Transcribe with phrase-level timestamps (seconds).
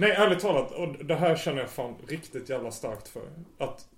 [0.00, 0.72] Nej, ärligt talat.
[0.72, 3.28] Och det här känner jag fan riktigt jävla starkt för.
[3.58, 3.88] Att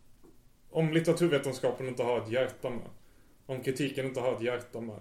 [0.70, 2.88] om litteraturvetenskapen inte har ett hjärta med.
[3.46, 5.00] Om kritiken inte har ett hjärta med.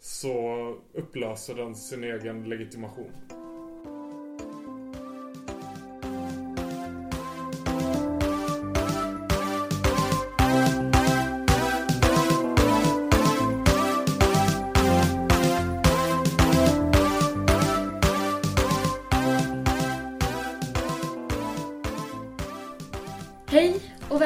[0.00, 3.12] Så upplöser den sin egen legitimation.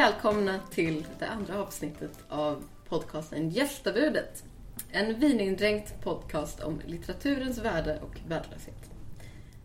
[0.02, 4.44] Välkomna till det andra avsnittet av podcasten Gästabudet.
[4.90, 8.90] En vinindränkt podcast om litteraturens värde och värdelöshet.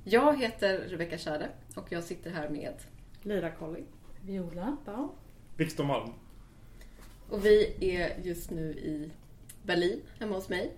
[0.03, 2.73] Jag heter Rebecka Schade och jag sitter här med
[3.21, 3.83] Lyra Colley.
[4.21, 5.09] Viola Baum.
[5.55, 6.13] Viktor Malm.
[7.29, 9.11] och vi är just nu i
[9.63, 10.73] Berlin hemma hos mig.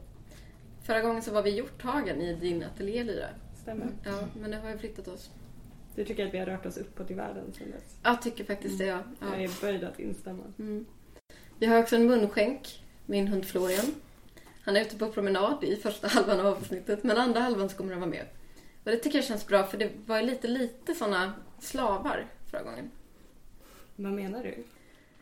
[0.84, 3.30] Förra gången så var vi i Hjorthagen i din ateljé Lyra.
[3.62, 3.88] Stämmer.
[4.04, 5.30] Ja, men nu har vi flyttat oss.
[6.00, 7.98] Du tycker att vi har rört oss uppåt i världen sen dess?
[8.04, 9.04] Jag tycker faktiskt det, ja.
[9.20, 9.36] Jag ja.
[9.36, 10.44] är böjd att instämma.
[10.60, 10.86] Mm.
[11.58, 13.86] Vi har också en munskänk, min hund Florian.
[14.62, 17.92] Han är ute på promenad i första halvan av avsnittet, men andra halvan så kommer
[17.92, 18.26] han vara med.
[18.84, 22.64] Och det tycker jag känns bra, för det var ju lite, lite såna slavar förra
[22.64, 22.92] gången.
[23.96, 24.64] Vad menar du?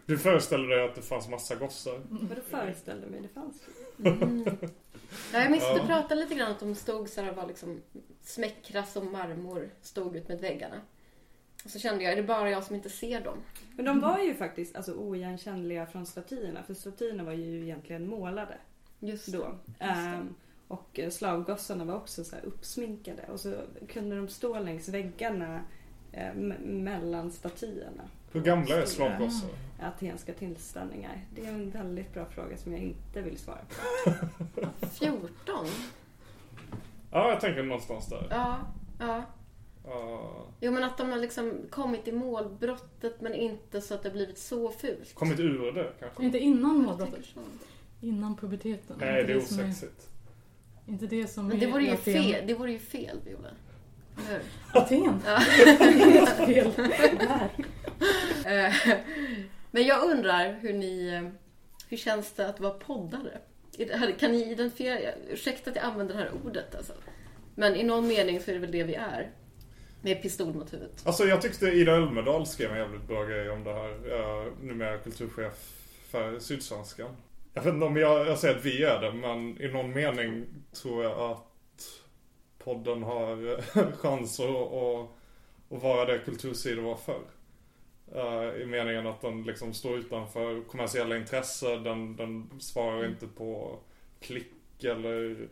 [0.05, 2.01] Du föreställer dig att det fanns massa gossar?
[2.09, 3.21] Vadå föreställde mig?
[3.21, 3.61] Det fanns
[3.99, 4.45] Mm.
[5.33, 7.47] Ja, jag minns att du pratade lite grann att de stod så här och var
[7.47, 7.81] liksom
[8.27, 10.81] smäckra som marmor, stod ut med väggarna.
[11.63, 13.37] Och så kände jag, är det bara jag som inte ser dem?
[13.75, 16.63] Men de var ju faktiskt alltså, oigenkännliga från statyerna.
[16.63, 18.57] För statyerna var ju egentligen målade
[18.99, 19.55] Just då.
[19.79, 20.35] Ehm,
[20.67, 23.23] och eh, slavgossarna var också så här uppsminkade.
[23.31, 23.55] Och så
[23.87, 25.61] kunde de stå längs väggarna
[26.11, 26.33] eh,
[26.63, 28.09] mellan statyerna.
[28.31, 29.49] Hur gamla är slavgossar?
[29.81, 31.25] Atenska tillställningar.
[31.35, 34.85] Det är en väldigt bra fråga som jag inte vill svara på.
[34.87, 35.31] 14?
[37.11, 38.27] Ja, jag tänker någonstans där.
[38.29, 38.57] Ja,
[38.99, 39.23] ja.
[39.85, 40.45] Ja.
[40.59, 44.13] Jo men att de har liksom kommit i målbrottet men inte så att det har
[44.13, 45.15] blivit så fult.
[45.15, 46.23] kommit ur det kanske?
[46.23, 47.25] Inte innan målbrottet.
[48.01, 48.95] Innan puberteten.
[48.99, 50.09] Nej, Inte det är osexigt.
[50.87, 52.13] Inte det som Men det är vore ju Aten.
[52.23, 53.49] fel, det vore ju fel Viola.
[54.73, 55.21] Aten?
[55.25, 55.39] Ja.
[56.45, 56.71] Fel.
[58.45, 58.73] Eh,
[59.71, 61.07] Men jag undrar hur ni...
[61.07, 61.29] eh,
[61.89, 63.37] Hur känns det att vara poddare?
[64.19, 64.99] Kan ni identifiera...
[65.29, 66.93] Ursäkta att jag använder det här ordet alltså.
[67.55, 69.31] Men i någon mening så är det väl det vi är.
[70.01, 71.03] Med pistol mot huvudet.
[71.05, 73.89] Alltså jag tyckte Ida Ölmedal skrev en jävligt bra grej om det här.
[73.89, 75.53] Uh, numera kulturchef
[76.09, 77.15] för Sydsvenskan.
[77.53, 80.45] Jag vet inte om jag, jag säger att vi är det, men i någon mening
[80.73, 81.47] tror jag att
[82.57, 85.09] podden har eh, chanser att, att,
[85.77, 87.23] att vara det kultursidor var förr.
[88.15, 91.83] Eh, I meningen att den liksom står utanför kommersiella intressen.
[91.83, 93.79] Den, den svarar inte på
[94.19, 95.47] klick eller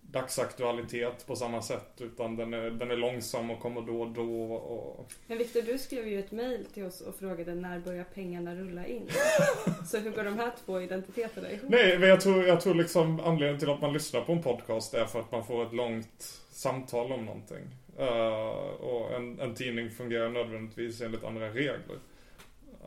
[0.00, 2.00] dagsaktualitet på samma sätt.
[2.00, 4.54] Utan den är, den är långsam och kommer då och då.
[4.54, 5.12] Och...
[5.26, 8.86] Men Viktor, du skrev ju ett mejl till oss och frågade när börjar pengarna rulla
[8.86, 9.08] in?
[9.86, 11.70] Så hur går de här två identiteterna ihop?
[11.70, 14.94] Nej, men jag tror, jag tror liksom anledningen till att man lyssnar på en podcast
[14.94, 17.64] är för att man får ett långt samtal om någonting.
[17.98, 18.48] Eh,
[18.80, 21.98] och en, en tidning fungerar nödvändigtvis enligt andra regler.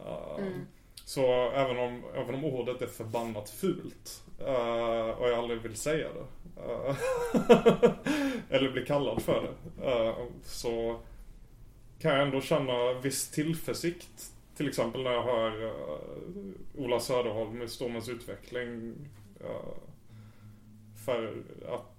[0.05, 0.65] Eh, Mm.
[1.05, 6.07] Så även om, även om ordet är förbannat fult eh, och jag aldrig vill säga
[6.13, 6.25] det.
[8.49, 10.13] eller bli kallad för det.
[10.43, 10.99] så
[11.99, 14.31] kan jag ändå känna viss tillförsikt.
[14.55, 15.71] Till exempel när jag hör uh,
[16.77, 18.95] Ola Söderholm i Stormens utveckling.
[21.05, 21.98] för att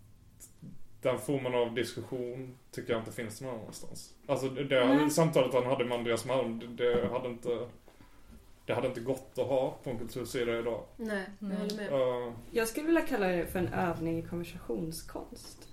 [1.03, 4.15] den formen av diskussion tycker jag inte finns någon annanstans.
[4.27, 5.11] Alltså det, Nej.
[5.11, 7.69] samtalet han hade med Andreas Malm, det, det hade inte
[8.67, 10.83] det hade inte gått att ha på en kultursida idag.
[10.97, 11.59] Nej, jag Nej.
[11.59, 12.27] håller med.
[12.29, 15.69] Eh, Jag skulle vilja kalla det för en övning i konversationskonst.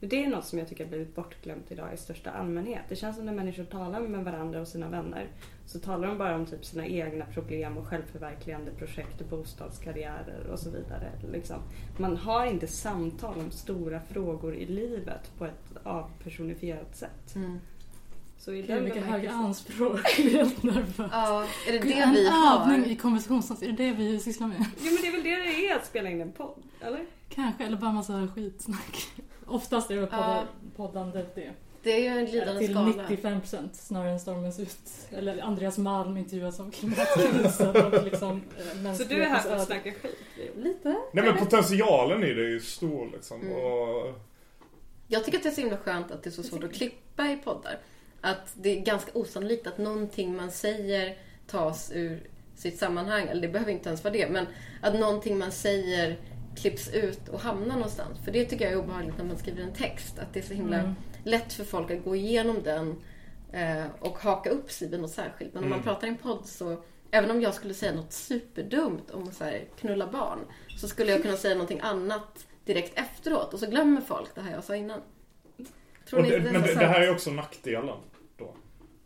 [0.00, 2.82] Det är något som jag tycker har blivit bortglömt idag i största allmänhet.
[2.88, 5.28] Det känns som när människor talar med varandra och sina vänner
[5.66, 10.58] så talar de bara om typ sina egna problem och självförverkligande projekt och bostadskarriärer och
[10.58, 11.12] så vidare.
[11.32, 11.56] Liksom.
[11.98, 17.34] Man har inte samtal om stora frågor i livet på ett avpersonifierat sätt.
[17.36, 17.58] Mm.
[18.38, 20.00] Så i Gud, vilka höga anspråk.
[20.18, 21.10] Jag är helt nervös.
[21.12, 22.86] Ja, är det det en vi övning har?
[22.86, 24.64] i konversationsdans, är det det vi sysslar med?
[24.78, 27.06] Jo men det är väl det det är att spela in en podd, eller?
[27.28, 29.08] Kanske, eller bara massa skitsnack.
[29.46, 30.44] Oftast är det Ja.
[30.76, 31.52] podd, poddandet det.
[31.84, 33.06] Det är ju en glidande Till skala.
[33.08, 34.78] 95% snarare än stormens ut.
[35.10, 38.42] Eller Andreas Malm intervjuas om klimatkrisen liksom
[38.84, 40.18] eh, Så du är här för att snacka skit?
[40.56, 40.96] Lite.
[41.12, 43.40] Nej men potentialen i det är ju stor liksom.
[43.40, 43.54] Mm.
[43.56, 44.14] Och,
[45.08, 47.30] Jag tycker att det är så himla skönt att det är så svårt att klippa
[47.30, 47.78] i poddar.
[48.20, 51.16] Att det är ganska osannolikt att någonting man säger
[51.46, 52.22] tas ur
[52.56, 53.28] sitt sammanhang.
[53.28, 54.30] Eller det behöver inte ens vara det.
[54.30, 54.46] Men
[54.82, 56.18] att någonting man säger
[56.56, 58.18] klipps ut och hamnar någonstans.
[58.24, 60.18] För det tycker jag är obehagligt när man skriver en text.
[60.18, 60.94] Att det är så himla Mm.
[61.24, 62.96] Lätt för folk att gå igenom den
[63.52, 65.54] eh, och haka upp sig vid något särskilt.
[65.54, 65.84] Men om man Mm.
[65.84, 69.44] pratar i en podd så Även om jag skulle säga något superdumt om att så
[69.44, 70.38] här, knulla barn
[70.76, 74.52] så skulle jag kunna säga någonting annat direkt efteråt och så glömmer folk det här
[74.52, 75.00] jag sa innan.
[76.08, 77.04] Tror ni det, inte men det det, är så det här sant?
[77.04, 77.96] är också nackdelen
[78.38, 78.54] då.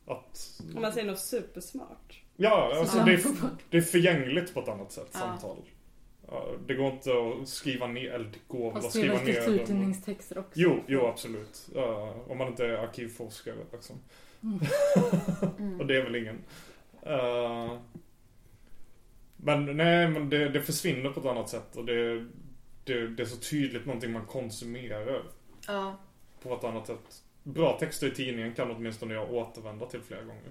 [0.07, 0.61] Att...
[0.77, 2.23] Om man säger något supersmart.
[2.37, 3.21] Ja, alltså det är,
[3.71, 5.19] det är förgängligt på ett annat sätt, Ja.
[5.19, 5.57] samtal.
[6.67, 7.11] Det går inte
[7.43, 9.45] att skriva ner, eller det går väl Och att skriva skriva ner dem.
[9.51, 10.51] kulturtidningstexter också.
[10.55, 11.69] Jo, jo absolut.
[11.75, 13.97] Ja, om man inte är arkivforskare liksom.
[14.43, 14.61] Mm.
[15.81, 16.39] Och det är väl ingen.
[17.03, 17.79] Eh,
[19.37, 22.15] men nej, men det, det försvinner på ett annat sätt och det,
[22.85, 25.23] det, det är så tydligt någonting man konsumerar
[25.67, 25.97] Ja.
[26.43, 27.23] på ett annat sätt.
[27.43, 30.51] Bra texter i tidningen kan åtminstone jag återvända till flera gånger.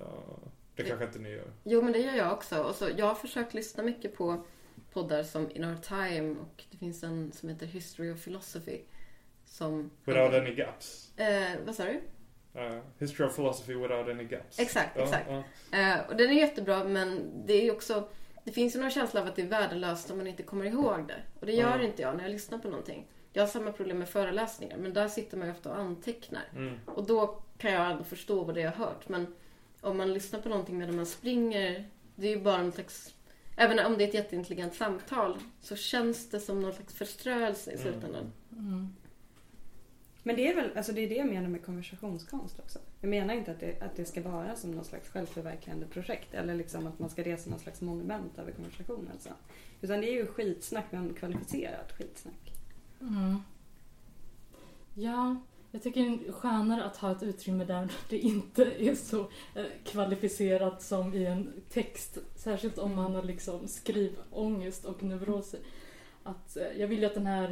[0.00, 1.52] Eh, det kanske inte ni gör.
[1.64, 2.62] Jo, men det gör jag också.
[2.62, 4.44] Och så, jag har försökt lyssna mycket på
[4.94, 8.80] poddar som In Our Time och det finns en som heter History of Philosophy.
[9.44, 9.90] Som...
[10.04, 11.12] Without any gaps.
[11.18, 12.00] Eh, vad sa du?
[12.54, 14.58] Eh, history of philosophy without any gaps.
[14.58, 15.26] Exakt, exakt.
[15.70, 15.78] ja.
[15.78, 18.08] Eh, och den är jättebra men det är också
[18.44, 21.08] Det finns ju någon känsla av att det är värdelöst om man inte kommer ihåg
[21.08, 21.22] det.
[21.40, 23.06] Och det gör inte jag när jag lyssnar på någonting.
[23.32, 26.42] Jag har samma problem med föreläsningar men där sitter man ju ofta och antecknar.
[26.56, 26.78] Mm.
[26.86, 29.08] Och då kan jag ändå förstå vad det är jag har hört.
[29.08, 29.34] Men
[29.80, 33.14] om man lyssnar på någonting medan man springer Det är ju bara en slags
[33.56, 37.74] Även om det är ett jätteintelligent samtal så känns det som någon slags förströelse i
[37.74, 37.82] Mm.
[37.92, 38.32] slutändan.
[38.52, 38.88] Mm.
[40.22, 42.78] Men det är väl, alltså det är det jag menar med konversationskonst också.
[43.00, 46.54] Jag menar inte att det, att det ska vara som någon slags självförverkligande projekt eller
[46.54, 49.18] liksom att man ska resa någon slags monument över konversationen.
[49.20, 49.30] Så.
[49.80, 52.52] Utan det är ju skitsnack men kvalificerat skitsnack.
[53.00, 53.36] Mm.
[54.94, 55.36] Ja,
[55.74, 59.20] jag tycker det är skönare att ha ett utrymme där det inte är så
[59.54, 62.18] eh, kvalificerat som i en text.
[62.36, 65.60] Särskilt om man har liksom skrivångest och neuroser.
[66.22, 67.48] Att, eh, jag vill ju att den här,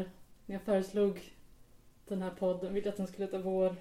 [0.46, 1.32] när jag föreslog
[2.08, 3.76] den här podden, ville jag att den skulle heta Vår,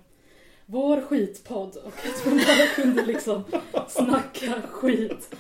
[0.66, 3.44] vår skitpodd och att man bara kunde liksom
[3.88, 5.36] snacka skit.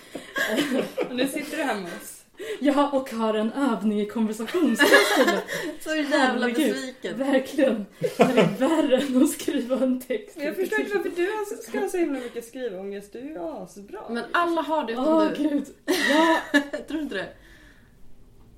[1.09, 2.20] Och nu sitter du hemma hos
[2.59, 4.93] Ja, och har en övning i konversationskonst
[5.81, 6.73] Så jävla Herregud.
[6.73, 7.17] besviken.
[7.17, 7.85] Verkligen.
[7.99, 10.37] Det är värre än att skriva en text.
[10.37, 11.09] Men jag förstår inte varför
[11.55, 13.13] du ska ha så himla mycket skrivångest.
[13.13, 13.99] Du är ju asbra.
[14.09, 15.49] Men alla har det utom Åh du.
[15.49, 15.65] gud.
[15.85, 16.37] Ja.
[16.87, 17.29] Tror du inte det?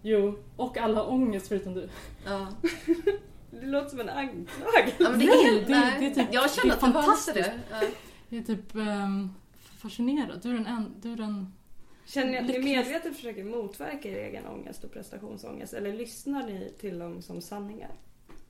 [0.02, 1.90] Jo, och alla har ångest förutom du.
[2.26, 2.48] Ja.
[3.62, 4.94] Det låter som en anklagelse.
[4.98, 5.96] ja men det Nej, är, det- nej.
[6.00, 7.36] det är typ- jag känner det är att det var inte fantastiskt.
[7.36, 7.60] det.
[7.72, 7.82] Ja.
[8.30, 9.30] Jag är typ um,
[9.82, 10.40] fascinerad.
[10.44, 11.54] Du är den en, du är den...
[12.06, 15.74] Känner ni att ni medvetet försöker motverka er egen ångest och prestationsångest?
[15.74, 17.92] Eller lyssnar ni till dem som sanningar?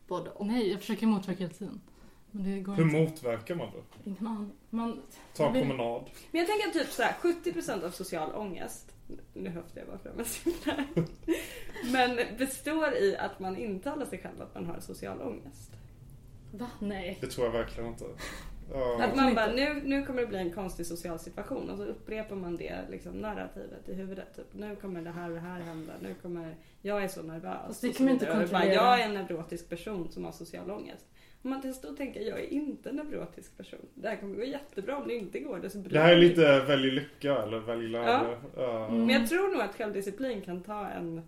[0.07, 0.47] Både och.
[0.47, 1.81] Nej, jag försöker motverka hela tiden.
[2.31, 2.97] Men det går Hur inte.
[2.97, 4.09] motverkar man det?
[4.09, 4.51] Ingen aning.
[4.69, 5.01] Man...
[5.35, 6.09] Ta en Men- promenad.
[6.31, 8.95] Men jag tänker typ så här, 70% av social ångest,
[9.33, 10.85] nu höftar jag bara fram en siffra,
[11.91, 15.71] men består i att man intalar sig själv att man har social ångest.
[16.51, 16.67] Va?
[16.79, 17.17] Nej.
[17.21, 18.05] Det tror jag verkligen inte.
[18.71, 19.03] Ja.
[19.03, 22.35] Att man bara, nu, nu kommer det bli en konstig social situation och så upprepar
[22.35, 24.35] man det liksom, narrativet i huvudet.
[24.35, 27.79] Typ, nu kommer det här och det här hända, nu kommer, jag är så nervös.
[27.81, 28.25] Det kan man inte.
[28.25, 28.73] Och bara, kontrollera.
[28.73, 31.05] Jag är en neurotisk person som har social ångest.
[31.43, 33.79] Om man testar och tänker, jag är inte en neurotisk person.
[33.93, 35.59] Det här kommer gå jättebra om det inte går.
[35.59, 38.37] Det, så Det här är lite välj lycka eller välj glädje.
[38.55, 38.87] Ja.
[38.87, 39.05] Mm.
[39.05, 41.21] Men jag tror nog att självdisciplin kan ta en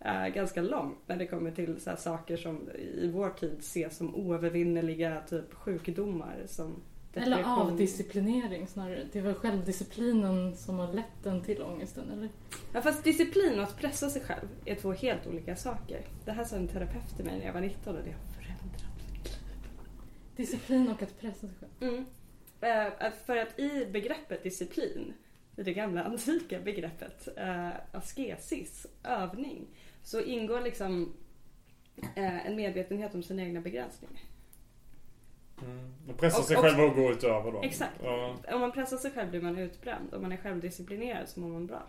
[0.00, 4.14] äh, ganska långt när det kommer till så saker som i vår tid ses som
[4.14, 6.82] oövervinnerliga typ sjukdomar som
[7.14, 9.06] Eller avdisciplinering snarare.
[9.12, 12.28] Det är väl självdisciplinen som har lett den till ångesten, eller?
[12.72, 16.06] Ja, fast disciplin och att pressa sig själv är två helt olika saker.
[16.24, 18.86] Det här sa en terapeut till mig när jag var 19 och det har förändrat
[20.36, 21.92] Disciplin och att pressa sig själv.
[21.92, 22.06] Mm.
[22.60, 25.14] Eh, för att i begreppet disciplin,
[25.56, 29.66] i det gamla antika begreppet eh, askesis, övning,
[30.06, 31.12] så ingår liksom
[32.14, 34.20] eh, en medvetenhet om sina egna begränsningar.
[35.62, 35.92] Mm.
[36.08, 37.62] Och pressa sig och- själv och gå utöver dem.
[37.64, 37.94] Exakt.
[38.02, 38.34] Ja.
[38.52, 40.14] Om man pressar sig själv blir man utbränd.
[40.14, 41.82] Om man är självdisciplinerad så mår man bra.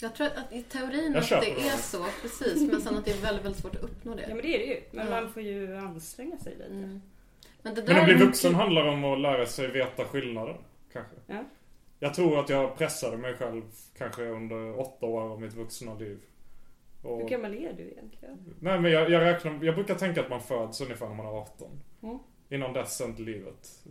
[0.00, 1.68] Jag tror att i teorin att det det.
[1.68, 2.70] är så, precis.
[2.70, 4.22] Men sen att det är väldigt, väldigt svårt att uppnå det.
[4.22, 4.80] Ja men det är det ju.
[4.90, 5.20] Men Ja.
[5.20, 6.64] man får ju anstränga sig lite.
[6.64, 7.02] Mm.
[7.62, 10.56] Men, det Men att bli mycket- vuxen handlar om att lära sig veta skillnaden.
[10.92, 11.14] Kanske.
[11.26, 11.44] Ja.
[11.98, 13.62] Jag tror att jag pressade mig själv
[13.98, 16.20] kanske under åtta år av mitt vuxna liv.
[17.02, 18.54] Och, Hur gammal är du egentligen?
[18.60, 21.30] nej men jag, jag räknar, jag brukar tänka att man föds ungefär när man är
[21.30, 21.80] 18.
[22.02, 22.18] Mm.
[22.48, 23.84] Innan dess är inte livet.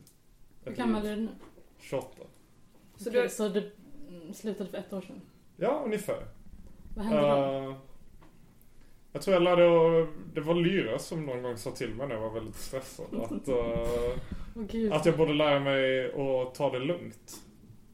[0.63, 1.29] Hur gammal är du nu?
[1.79, 2.07] 28.
[2.95, 5.21] Så du- så mm, slutade för ett år sedan?
[5.57, 6.25] Ja, ungefär.
[6.95, 7.69] Vad hände då?
[7.69, 7.75] Eh,
[9.11, 9.65] jag tror jag lärde
[10.01, 13.05] att, det var Lyra som någon gång sa till mig när jag var väldigt stressad.
[13.21, 13.45] Att,
[14.71, 14.93] gud.
[14.93, 17.41] att jag borde lära mig att ta det lugnt.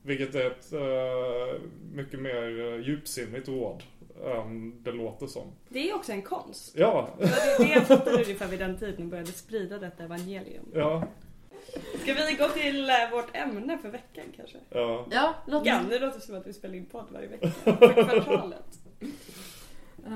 [0.01, 1.61] Vilket är ett eh,
[1.93, 3.83] mycket mer uh, djupsinnigt råd
[4.23, 5.51] än det låter som.
[5.69, 6.73] Det är också en konst.
[6.75, 10.65] Ja, Det var det jag fattade ungefär vid den tiden och började sprida detta evangelium.
[10.73, 11.07] ja,
[12.03, 14.57] Ska vi gå till eh, vårt ämne för veckan kanske?
[14.69, 15.05] ja.
[15.11, 17.51] Ja, låt Ja, det låter som att vi spelar in podd varje vecka.
[17.63, 18.79] För kvartalet.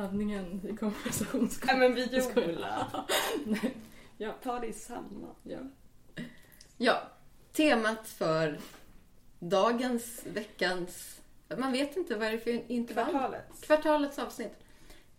[0.03, 1.79] Övningen i Nej konversationsskolan.
[1.79, 2.87] men Viola.
[3.45, 3.73] Nej.
[4.17, 4.31] Ja.
[4.43, 5.35] Ta det samman.
[5.43, 5.59] Ja.
[6.77, 7.01] Ja,
[7.53, 8.59] temat för
[9.39, 11.20] dagens, veckans...
[11.57, 13.09] Man vet inte vad det är för intervall.
[13.11, 13.61] Kvartalet.
[13.61, 14.53] Kvartalets avsnitt.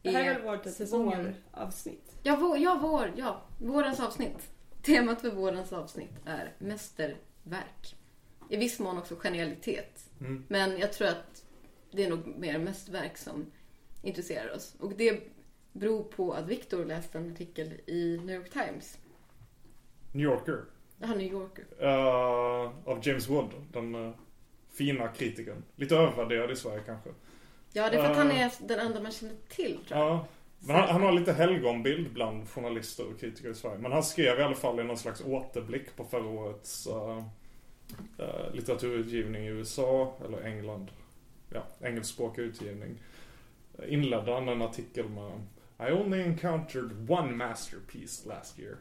[0.02, 1.34] Det här är väl vårt säsongen.
[1.52, 2.16] våravsnitt.
[2.22, 4.50] Ja, vår, ja, vår, ja, vårens avsnitt.
[4.82, 7.96] Temat för vårens avsnitt är mästerverk.
[8.48, 10.10] I viss mån också genialitet.
[10.20, 10.44] Mm.
[10.48, 11.44] Men jag tror att
[11.90, 13.46] det är nog mer mästerverk som
[14.02, 14.74] intresserar oss.
[14.80, 15.20] Och det
[15.72, 18.98] beror på att Viktor läste en artikel i New York Times.
[20.12, 20.64] New Yorker.
[21.00, 21.64] Är New Yorker.
[21.78, 24.12] eh, av James Wood, den eh,
[24.72, 25.62] fina kritikern.
[25.76, 27.10] Lite övervärderad i Sverige kanske.
[27.72, 28.42] Ja, det är för att han Eh.
[28.42, 30.08] är den enda man känner till, tror jag.
[30.08, 30.26] Ja.
[30.58, 33.78] Men han, han har lite helgonbild bland journalister och kritiker i Sverige.
[33.78, 37.22] Men han skrev i alla fall i någon slags återblick på förra årets uh,
[38.52, 40.90] litteraturutgivning i USA, eller England.
[41.50, 42.98] Ja, engelskspråkig utgivning.
[43.78, 45.32] Uh, inledde han en artikel med
[45.88, 48.76] I only encountered one masterpiece last year.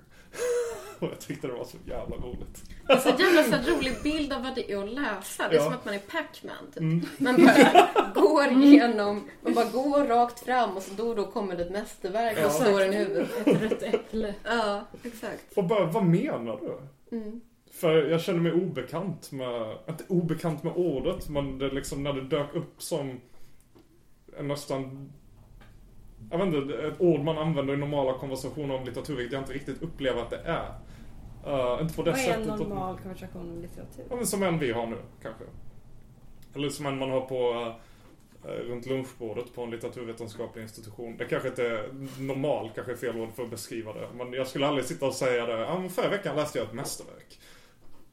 [1.01, 2.63] Och jag tyckte det var så jävla roligt.
[2.87, 5.47] Det är så jävla så rolig bild av vad det är att läsa.
[5.49, 5.63] Det är Ja.
[5.63, 6.77] som att man är Pac-Man, typ.
[6.81, 7.05] Mm.
[7.17, 11.55] Man bara går igenom, man bara går rakt fram och så då och då kommer
[11.55, 12.45] det ett mästerverk Ja.
[12.45, 13.47] och slår en i huvudet.
[13.47, 14.35] Ett rött äpple.
[14.43, 15.57] Ja, exakt.
[15.57, 17.17] Och bara, vad menar du?
[17.17, 17.41] Mm.
[17.71, 22.21] För jag känner mig obekant med, inte obekant med ordet, men det liksom när det
[22.21, 23.21] dök upp som
[24.39, 25.11] en nästan,
[26.31, 29.53] jag vet inte, ett ord man använder i normala konversationer om litteratur, vilket jag inte
[29.53, 30.73] riktigt upplever att det är.
[31.47, 32.49] Uh, inte på det Vad är en sättet.
[32.49, 34.05] att- normal konversation om litteratur?
[34.09, 35.43] Ja, men som en vi har nu, kanske.
[36.55, 37.73] Eller som en man har på
[38.45, 41.17] eh, runt lunchbordet på en litteraturvetenskaplig institution.
[41.17, 41.89] Det kanske inte är
[42.21, 44.07] normal, kanske är fel ord för att beskriva det.
[44.15, 45.59] Men jag skulle aldrig sitta och säga det.
[45.59, 47.39] Ja, men förra veckan läste jag ett mästerverk.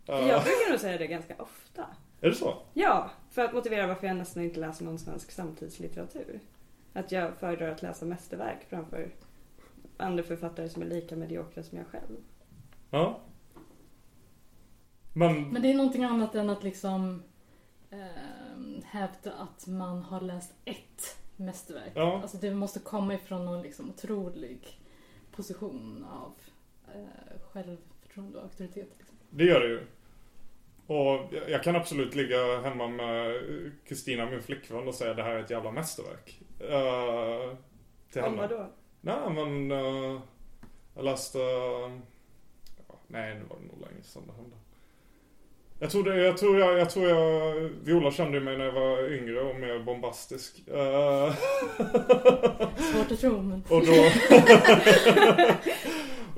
[0.06, 1.86] Jag brukar nog säga det ganska ofta.
[2.20, 2.54] Är det så?
[2.74, 6.40] Ja, för att motivera varför jag nästan inte läser någon svensk samtidslitteratur.
[6.92, 9.10] Att jag föredrar att läsa mästerverk framför
[9.96, 12.16] andra författare som är lika mediokra som jag själv.
[12.90, 13.20] Ja.
[15.12, 17.22] Men, Men det är någonting annat än att liksom
[17.90, 21.92] eh, hävda att man har läst ett mästerverk.
[21.94, 22.20] Ja.
[22.22, 24.80] Alltså det måste komma ifrån någon liksom otrolig
[25.32, 26.32] position av
[26.94, 28.88] eh, självförtroende och auktoritet.
[28.98, 29.16] Liksom.
[29.30, 29.80] det gör det ju.
[30.86, 33.40] Och jag- jag kan absolut ligga hemma med
[33.84, 36.40] Kristina, min flickvän, och säga det här är ett jävla mästerverk.
[36.60, 37.54] Uh,
[38.12, 38.48] till Om henne.
[38.48, 38.66] vadå?
[39.00, 40.20] Nej men eh,
[40.94, 41.38] jag läste...
[41.38, 44.56] ja, nej nu var det nog länge sedan det hände.
[45.80, 47.54] Jag tror, det, jag, tror jag, jag tror jag...
[47.84, 50.68] Viola kände ju mig när jag var yngre och mer bombastisk.
[50.68, 51.34] Eh,
[52.92, 53.64] Svårt att tro men...
[53.68, 53.92] och då...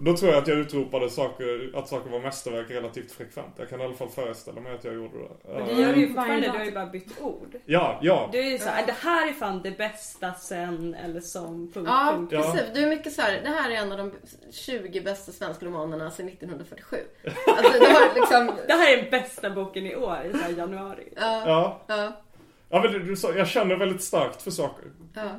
[0.00, 3.54] då tror jag att jag utropade saker, att saker var mästerverk relativt frekvent.
[3.57, 5.52] Jag kan i alla fall föreställa mig att jag gjorde det.
[5.54, 7.57] Men det gör du ju fortfarande, du har ju bara bytt ord.
[7.64, 8.28] Ja, ja.
[8.33, 12.12] Du är ju såhär, det här är fan det bästa sen eller som punkt, Ja,
[12.16, 12.33] punkt.
[12.33, 12.42] Ja.
[12.42, 12.75] precis.
[12.75, 14.12] Du är mycket så här, det här är en av de
[14.52, 16.97] 20 bästa svenska romanerna sedan 1947.
[17.47, 18.57] Alltså, du har liksom...
[18.66, 21.09] Det här är den bästa boken i år i så januari.
[21.16, 21.80] Ja, Ja.
[21.87, 22.12] ja,
[22.69, 24.85] ja men du, jag känner väldigt starkt för saker.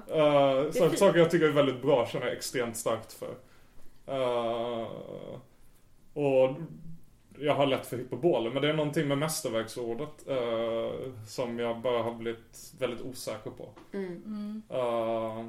[0.07, 0.63] ja.
[0.65, 3.29] Uh, saker jag tycker är väldigt bra känner jag extremt starkt för.
[4.11, 4.87] Eh,
[6.13, 6.55] och
[7.39, 12.03] jag har lätt för hyperboler, men det är någonting med mästerverksordet eh, som jag bara
[12.03, 13.69] har blivit väldigt osäker på.
[13.93, 14.23] Mm.
[14.25, 14.61] Mm.
[14.69, 15.45] Eh,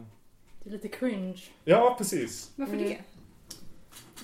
[0.63, 1.43] Det är lite cringe.
[1.65, 2.53] ja, precis.
[2.57, 2.89] Varför Mm.
[2.89, 2.99] det?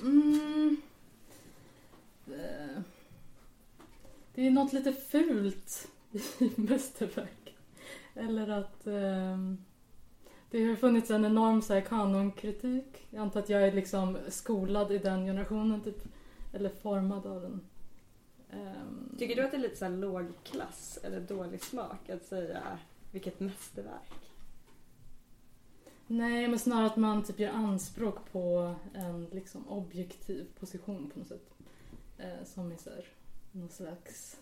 [0.02, 0.76] Mm.
[2.26, 2.80] Eh,
[4.34, 7.54] Det är något lite fult i mästerverk.
[8.14, 8.86] Eller att...
[8.86, 9.64] ehm,
[10.50, 13.06] Det har funnits en enorm så här, kanonkritik.
[13.10, 16.02] Jag antar att jag är liksom skolad i den generationen typ.
[16.52, 17.60] Eller formad av den.
[18.50, 22.78] Ehm, Tycker du att det är lite så här lågklass eller dålig smak att säga
[23.12, 24.30] vilket mästerverk?
[26.06, 31.28] Nej, men snarare att man typ gör anspråk på en liksom objektiv position på något
[31.28, 31.54] sätt.
[32.18, 33.04] Eh, som är så här,
[33.52, 34.36] någon slags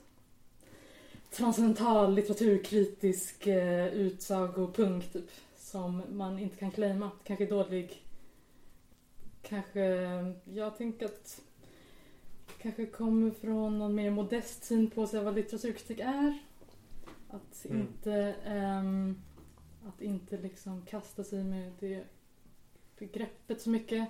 [1.30, 5.30] transcendental litteraturkritisk eh, utsagopunkt typ.
[5.66, 7.10] Som man inte kan claima.
[7.24, 8.02] Kanske dålig.
[9.42, 9.80] Kanske,
[10.44, 11.42] jag tänker att
[12.62, 16.38] kanske kommer från någon mer modest syn på sig vad litteraturkritik är.
[17.28, 17.80] Att Mm.
[17.80, 18.12] inte
[18.44, 19.22] ehm,
[19.88, 22.04] att inte liksom kasta sig med det
[22.98, 24.08] begreppet så mycket.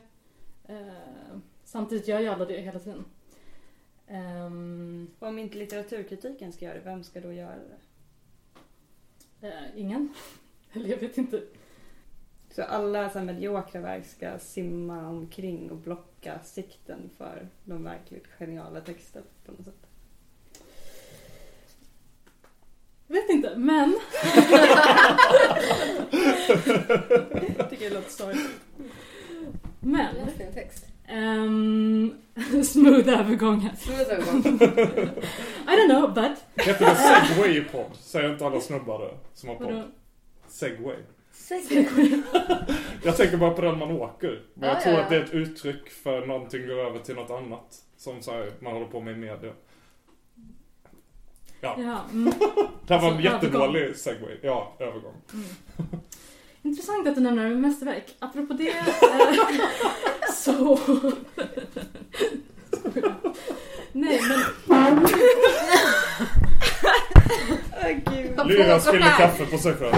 [0.65, 3.05] Eh, samtidigt gör ju alla det hela tiden.
[5.19, 7.79] Och om inte litteraturkritiken ska göra det, vem ska då göra det?
[9.49, 10.15] eh, ingen.
[10.77, 11.43] Eller jag vet inte.
[12.55, 18.25] Så alla så här mediokra verk ska simma omkring och blocka sikten för de verkligt
[18.39, 19.75] geniala texterna på något sätt.
[23.07, 23.95] Vet inte, men
[27.59, 28.51] Jag tycker det låter sorgligt.
[29.81, 30.15] men.
[30.15, 30.87] Läs din text.
[31.09, 32.15] ehm,
[32.65, 33.77] smooth övergång här.
[33.77, 34.41] Smooth övergång.
[35.69, 36.67] I don't know, but.
[36.67, 37.97] Heter det segway-podd?
[38.01, 39.93] Säger inte alla snubbar det som har podd?
[40.57, 40.97] Segway.
[41.33, 42.23] Segway.
[43.03, 44.43] Jag tänker bara på den man åker.
[44.55, 45.25] Men jag Ja, tror ja, att det är ja.
[45.27, 47.77] ett uttryck för någonting går över till något annat.
[47.97, 49.53] Som så här, man håller på med i media.
[51.61, 52.33] Ja, Ja, mm.
[52.87, 54.37] det här var en Alltså, jättedålig segway.
[54.43, 55.15] Ja, övergång.
[56.63, 58.17] Intressant att du nämner mästerverk.
[58.19, 58.85] Apropå det eh,
[60.35, 60.79] så...
[63.93, 64.21] Nej
[64.67, 65.07] men.
[68.37, 69.95] Vad Lyra spiller kaffe på sig själv.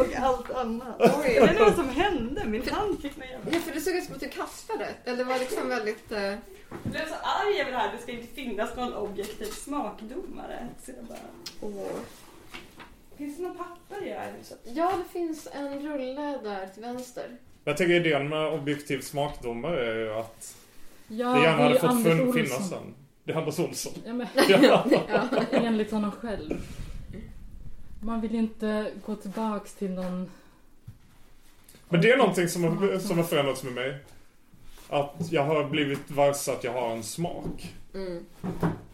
[0.00, 0.96] Och allt annat.
[0.98, 1.40] Oj.
[1.40, 2.44] Var det något som hände?
[2.46, 4.88] Min hand fick mig Ja, för det såg ut som att du kastade.
[5.04, 6.12] Eller det var liksom väldigt...
[6.12, 6.38] eh, Jag
[6.84, 7.92] blev så arg över det här.
[7.96, 10.68] Det ska inte finnas någon objektiv smakdomare.
[10.84, 11.18] Så jag bara...
[11.60, 11.92] åh.
[13.16, 14.58] Finns det någon papper i det här huset?
[14.64, 17.36] Ja, det finns en rulle där till vänster.
[17.64, 20.56] Jag tänker idén med objektiv smakdomare är ju att
[21.08, 22.94] ja, det gärna är hade fått Anders finnas sen.
[23.24, 23.92] Det är Anders Olsson.
[24.06, 24.84] Ja, men, Ja.
[25.08, 25.28] Ja.
[25.52, 26.60] enligt honom själv.
[28.00, 30.30] Man vill ju inte gå tillbaks till någon...
[31.88, 33.98] Men det är någonting som har, som har förändrats med mig.
[34.88, 37.74] Att jag har blivit varse att jag har en smak.
[37.94, 38.24] Mm.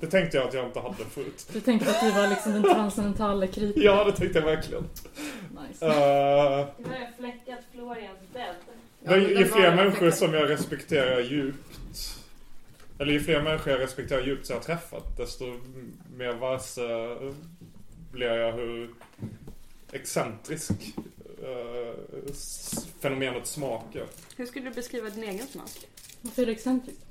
[0.01, 1.49] Det tänkte jag att jag inte hade förut.
[1.53, 3.83] Du tänkte att du var liksom den transcendentala kritikern.
[3.85, 4.83] Ja, det tänkte jag verkligen.
[5.69, 5.87] Nice.
[5.87, 5.93] Uh,
[6.79, 8.55] Nu har jag fläckat Florians bädd.
[9.05, 10.19] Ja, ju fler människor fläckad.
[10.19, 11.79] som jag respekterar djupt.
[12.99, 15.17] Eller ju fler människor jag respekterar djupt som jag har träffat.
[15.17, 15.45] Desto
[16.17, 17.17] mer varse
[18.13, 18.91] blir jag hur
[19.93, 20.71] excentrisk
[21.43, 21.95] uh,
[22.31, 24.07] s- fenomenet smak är.
[24.37, 25.71] Hur skulle du beskriva din egen smak?
[26.21, 27.05] Varför är det excentriskt?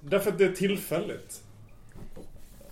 [0.00, 1.42] Därför att det är tillfälligt.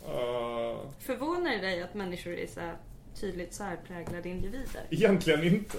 [0.05, 2.77] Uh, Förvånar det dig att människor är så här
[3.21, 4.83] tydligt särpräglade individer?
[4.91, 5.79] egentligen inte.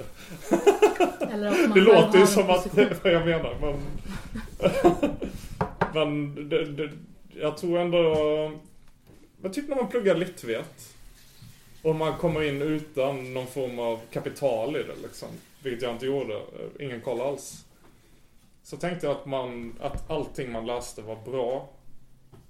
[1.32, 3.58] Eller att man Det själv låter ju en som att det är vad jag menar.
[3.62, 3.80] Men,
[5.94, 6.92] men det, det,
[7.34, 8.60] jag tror ändå...
[9.42, 10.90] Men typ när man pluggar littvet.
[11.84, 15.28] Och man kommer in utan någon form av kapital i det liksom.
[15.64, 16.42] Vilket jag inte gjorde.
[16.80, 17.66] Ingen koll alls.
[18.64, 21.70] Så tänkte jag att man, att allting man läste var bra.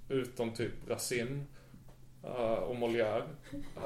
[0.08, 1.44] Utom typ Racine.
[2.24, 3.22] eh, och Molière.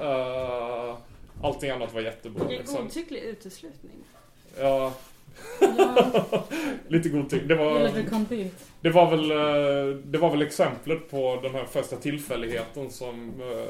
[0.01, 0.97] Uh,
[1.43, 2.45] allting annat var jättebra.
[2.49, 2.85] Vilken Liksom.
[2.85, 3.93] godtycklig uteslutning.
[4.61, 4.93] Ja,
[5.61, 6.45] Ja,
[6.89, 7.43] lite godtyck.
[7.49, 7.81] Det var,
[8.81, 13.69] det var väl, eh, det var väl exemplet på den här första tillfälligheten som eh,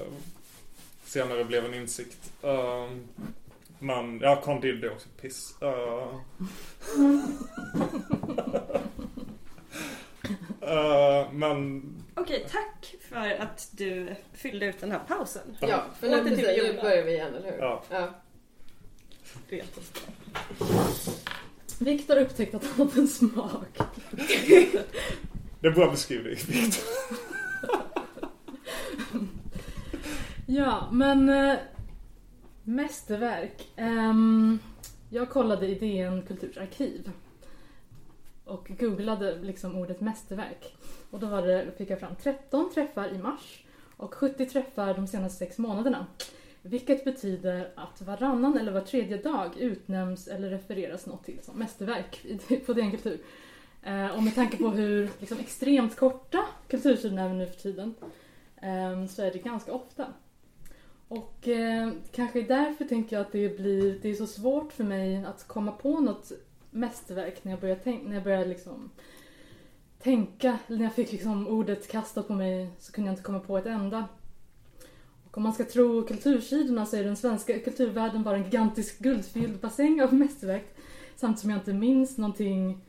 [1.08, 2.32] senare blev en insikt.
[2.42, 3.08] Um,
[3.78, 5.54] men, ja, Candide är också piss.
[5.62, 5.68] Uh,
[10.62, 11.82] uh, men,
[12.14, 15.56] Okej, tack för att du fyllde ut den här pausen.
[15.60, 17.58] Ja, för Åter nu, precis, nu börjar vi igen, eller hur?
[17.58, 17.82] Ja.
[17.90, 18.08] ja.
[21.78, 23.78] Viktor upptäckte att han hade en smak.
[25.60, 26.84] det är bra beskrivning, Victor.
[30.50, 31.28] Ja, men...
[31.28, 31.56] äh,
[32.64, 33.68] mästerverk.
[33.76, 34.58] Ähm,
[35.10, 37.10] jag kollade i DN Kulturs arkiv.
[38.44, 40.76] Och googlade liksom ordet mästerverk.
[41.10, 43.64] Och då var det, fick jag fram 13 träffar i mars
[43.96, 46.06] och 70 träffar de senaste sex månaderna.
[46.62, 52.26] Vilket betyder att varannan eller var tredje dag utnämns eller refereras något till som mästerverk
[52.66, 53.20] på DN Kultur.
[53.82, 57.94] Eh, och med tanke på hur liksom, extremt korta kultursidorna är nu för tiden
[58.56, 60.06] ehm, så är det ganska ofta.
[61.08, 65.24] Och eh, kanske därför tänker jag att det blir, det är så svårt för mig
[65.24, 66.32] att komma på något
[66.70, 68.90] mästerverk när jag börjar, tänk, när jag börjar liksom
[70.02, 73.58] tänka, när jag fick liksom ordet kastat på mig så kunde jag inte komma på
[73.58, 74.08] ett enda.
[75.26, 79.60] Och om man ska tro kultursidorna så är den svenska kulturvärlden bara en gigantisk guldfylld
[79.60, 80.76] bassäng av mästerverk.
[81.16, 82.84] Samtidigt som jag inte minns någonting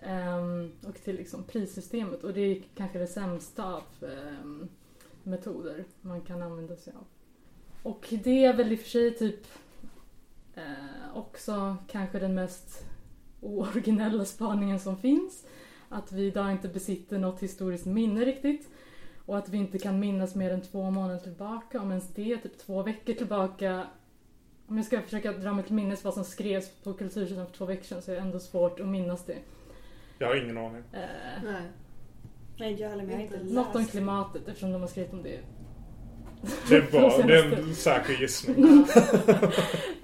[0.00, 2.24] Ehm, och till liksom prissystemet.
[2.24, 4.68] Och det är kanske det sämsta av ehm,
[5.22, 7.04] metoder man kan använda sig av.
[7.82, 9.46] Och det är väl i och för sig typ
[10.56, 12.86] eh, också kanske den mest
[13.40, 15.46] ooriginella spaningen som finns.
[15.88, 18.68] Att vi idag inte besitter något historiskt minne riktigt.
[19.26, 22.58] Och att vi inte kan minnas mer än två månader tillbaka, om ens det, typ
[22.58, 23.86] två veckor tillbaka.
[24.66, 27.64] Om jag ska försöka dra mig till minnes vad som skrevs på Kultursidan för två
[27.64, 29.38] veckor sedan så är det ändå svårt att minnas det.
[30.18, 30.82] Jag har ingen aning.
[30.92, 31.00] Eh,
[31.44, 31.62] Nej.
[32.58, 33.54] Nej, jag heller, men jag har inte läst.
[33.54, 35.40] något om klimatet eftersom de har skrivit om det.
[36.68, 36.80] Det är.
[36.82, 38.86] De Det är senaste- en säker gissning.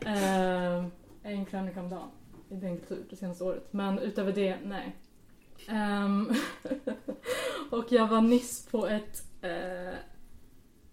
[0.06, 0.84] Eh,
[1.22, 2.08] en krönika om dagen
[2.50, 3.66] i den kultur det senaste året.
[3.70, 4.96] Men utöver det, nej.
[5.68, 6.30] Ehm,
[7.70, 9.94] och jag var nyss på ett eh,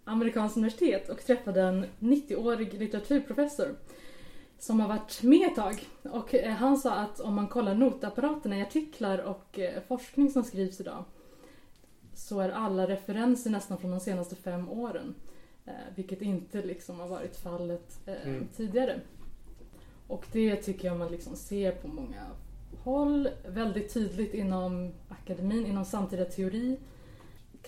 [0.03, 3.75] amerikanskt universitet och träffade en 90-årig litteraturprofessor
[4.59, 5.87] som har varit med ett tag.
[6.03, 10.43] Och eh, han sa att om man kollar notapparaterna i artiklar och eh, forskning som
[10.43, 11.03] skrivs idag
[12.13, 15.15] så är alla referenser nästan från de senaste fem åren.
[15.69, 18.47] Eh, vilket inte liksom har varit fallet eh, Mm.
[18.55, 18.99] tidigare.
[20.07, 22.25] Och det tycker jag man liksom ser på många
[22.83, 23.29] håll.
[23.47, 26.77] Väldigt tydligt inom akademin, inom samtida teori.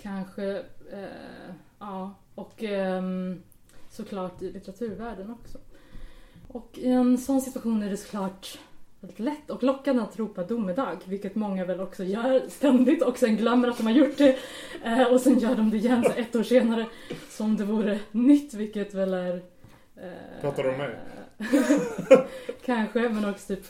[0.01, 3.41] Kanske, eh, ja, och ehm,
[3.89, 5.57] såklart i litteraturvärlden också.
[6.47, 8.59] Och i en sån situation är det såklart
[9.15, 13.67] lätt och lockande att ropa domedag, vilket många väl också gör ständigt och sen glömmer
[13.67, 14.37] att de har gjort det.
[14.83, 16.85] Eh, och sen gör de det igen så ett år senare
[17.29, 19.35] som det vore nytt, vilket väl är...
[19.97, 20.95] Eh, Pratar du om mig?
[22.65, 23.65] Kanske, men också typ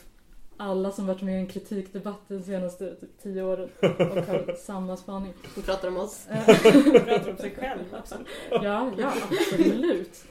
[0.56, 3.86] alla som varit med i en kritikdebatt de senaste typ, tio åren och
[4.26, 5.32] har samma spaning.
[5.56, 6.26] Vi pratar om oss.
[6.30, 6.44] Eh,
[7.04, 8.14] pratar om sig själv också.
[8.50, 10.24] Ja, ja, absolut.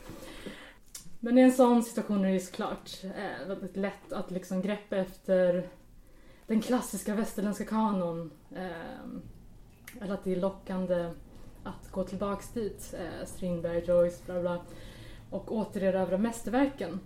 [1.23, 5.69] Men i en sån situation är det såklart eh, väldigt lätt att liksom greppa efter
[6.47, 8.31] den klassiska västerländska kanon.
[8.55, 11.11] Eh, eller att det är lockande
[11.63, 12.93] att gå tillbaks dit.
[12.99, 14.61] Eh, Strindberg, Joyce, bla bla.
[15.29, 16.99] Och återerövra mästerverken.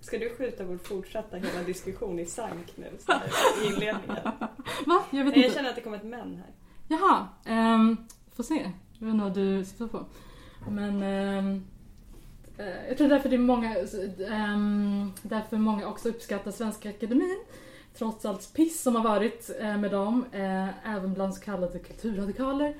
[0.00, 2.86] Ska du skjuta vår fortsatta hela diskussion i sank nu
[3.62, 4.22] i inledningen?
[4.86, 5.04] Va?
[5.10, 5.54] Jag vet Nej, jag inte.
[5.54, 6.50] känner att det kommer ett men här.
[6.88, 7.96] Jaha, ehm,
[8.32, 8.72] får se.
[8.98, 10.04] Jag vet inte vad du syftar på.
[10.70, 11.60] Men eh,
[12.88, 13.76] jag tror därför det är många,
[14.30, 17.38] ehm, därför många också uppskattar Svenska Akademin.
[17.98, 22.74] Trots allt piss som har varit eh, med dem, eh, även bland så kallade kulturradikaler.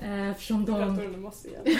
[0.00, 0.96] Eh, eftersom Nu pratar de...
[0.96, 1.62] du om oss igen.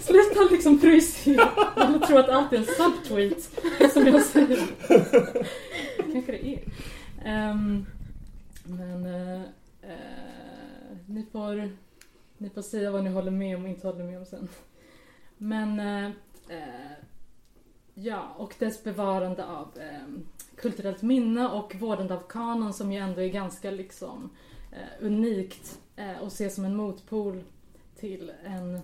[0.00, 3.42] Sluta liksom projicera eller tro att allt är en subtweet
[3.92, 4.58] som jag säger.
[6.12, 6.62] Kanske det är.
[7.24, 7.86] Ehm,
[8.64, 9.40] men eh,
[9.82, 11.70] eh, ni, får,
[12.38, 14.48] ni får säga vad ni håller med om och inte håller med om sen.
[15.42, 16.06] Men eh,
[16.48, 16.92] eh,
[17.94, 20.22] ja, och dess bevarande av eh,
[20.56, 24.30] kulturellt minne och vårdande av kanon som ju ändå är ganska liksom
[24.72, 27.42] eh, unikt eh, och ses som en motpol
[27.96, 28.80] till en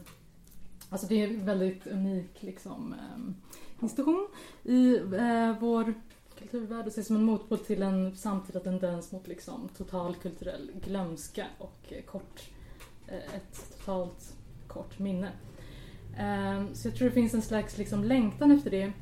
[0.90, 3.44] Alltså det är en väldigt unik liksom, eh,
[3.82, 4.28] institution
[4.62, 5.94] i eh, vår
[6.38, 11.46] kulturvärld och ses som en motpol till en samtida tendens mot liksom, total kulturell glömska
[11.58, 12.50] och eh, kort,
[13.06, 15.32] eh, ett totalt kort minne.
[16.18, 18.92] Ehm, så jag tror det finns en slags liksom, längtan efter det.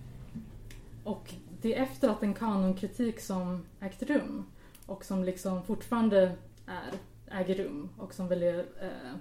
[1.05, 4.47] Och det är efter att en kanonkritik som ägt rum
[4.87, 6.33] och som liksom fortfarande
[6.67, 6.93] är,
[7.31, 9.17] äger rum och som väl är eh,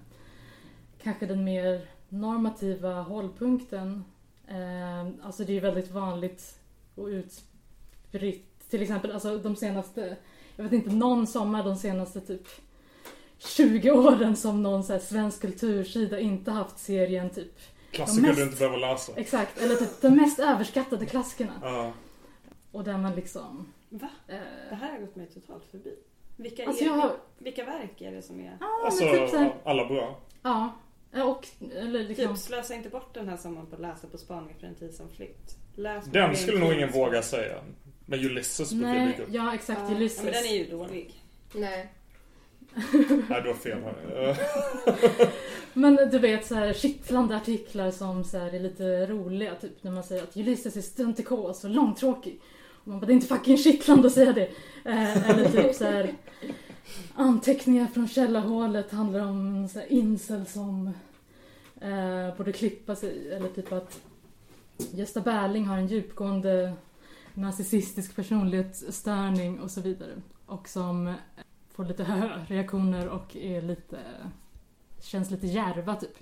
[1.03, 4.03] kanske den mer normativa hållpunkten.
[4.47, 6.59] Eh, alltså det är väldigt vanligt
[6.95, 8.69] och utspritt.
[8.69, 10.17] Till exempel alltså de senaste,
[10.55, 12.47] jag vet inte, någon sommar de senaste typ
[13.37, 17.59] 20 åren som någon så här svensk kultursida inte haft serien typ
[17.95, 19.11] Klassiker mest- du inte behöver läsa.
[19.15, 21.53] Exakt, eller typ de mest överskattade klassikerna.
[21.63, 21.93] Ja.
[22.71, 23.73] Och där man liksom...
[23.89, 24.09] Va?
[24.27, 24.35] Eh,
[24.69, 25.95] Det här har gått mig totalt förbi.
[26.37, 27.11] Vilka, alltså är, jag har...
[27.37, 28.57] vilka verk är det som är...
[28.59, 30.19] Ja, Alltså, typ så här, alla bra.
[30.41, 30.71] ja.
[31.23, 32.27] Och, eller liksom...
[32.35, 34.93] Typ slösa inte bort den här sommaren på att läsa på spaning för en tid
[34.95, 35.57] som flytt.
[35.75, 37.55] Läs Den skulle nog ingen våga säga.
[38.05, 39.29] Men Ulysses brukar Nej, dyka upp.
[39.31, 39.81] ja exakt.
[39.89, 40.23] Ja, Ulysses.
[40.23, 41.23] Men den är ju dålig.
[41.53, 41.93] Nej.
[43.29, 43.77] Nej, du har fel
[45.73, 49.55] Men du vet så här kittlande artiklar som så här är lite roliga.
[49.55, 52.41] Typ när man säger att Ulysses är stuntikos och långtråkig.
[52.67, 54.49] Och man bara, det är inte fucking kittlande att säga det.
[54.85, 56.13] Eh, eller typ så här
[57.15, 60.91] anteckningar från källarhålet handlar om så här incel som
[61.81, 63.33] eh, borde klippa sig.
[63.33, 64.01] Eller typ att
[64.77, 66.73] Gösta Berling har en djupgående
[67.33, 70.11] narcissistisk personlighetsstörning och så vidare.
[70.45, 71.13] Och som
[71.75, 72.03] får lite
[72.47, 73.99] reaktioner och är lite
[75.01, 76.17] känns lite järva typ.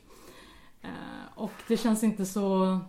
[0.82, 0.90] Eh,
[1.36, 2.80] och det känns inte så,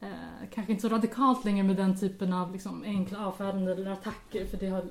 [0.00, 4.46] eh, kanske inte så radikalt längre med den typen av liksom, enkla avfärdanden eller attacker
[4.46, 4.84] för det har,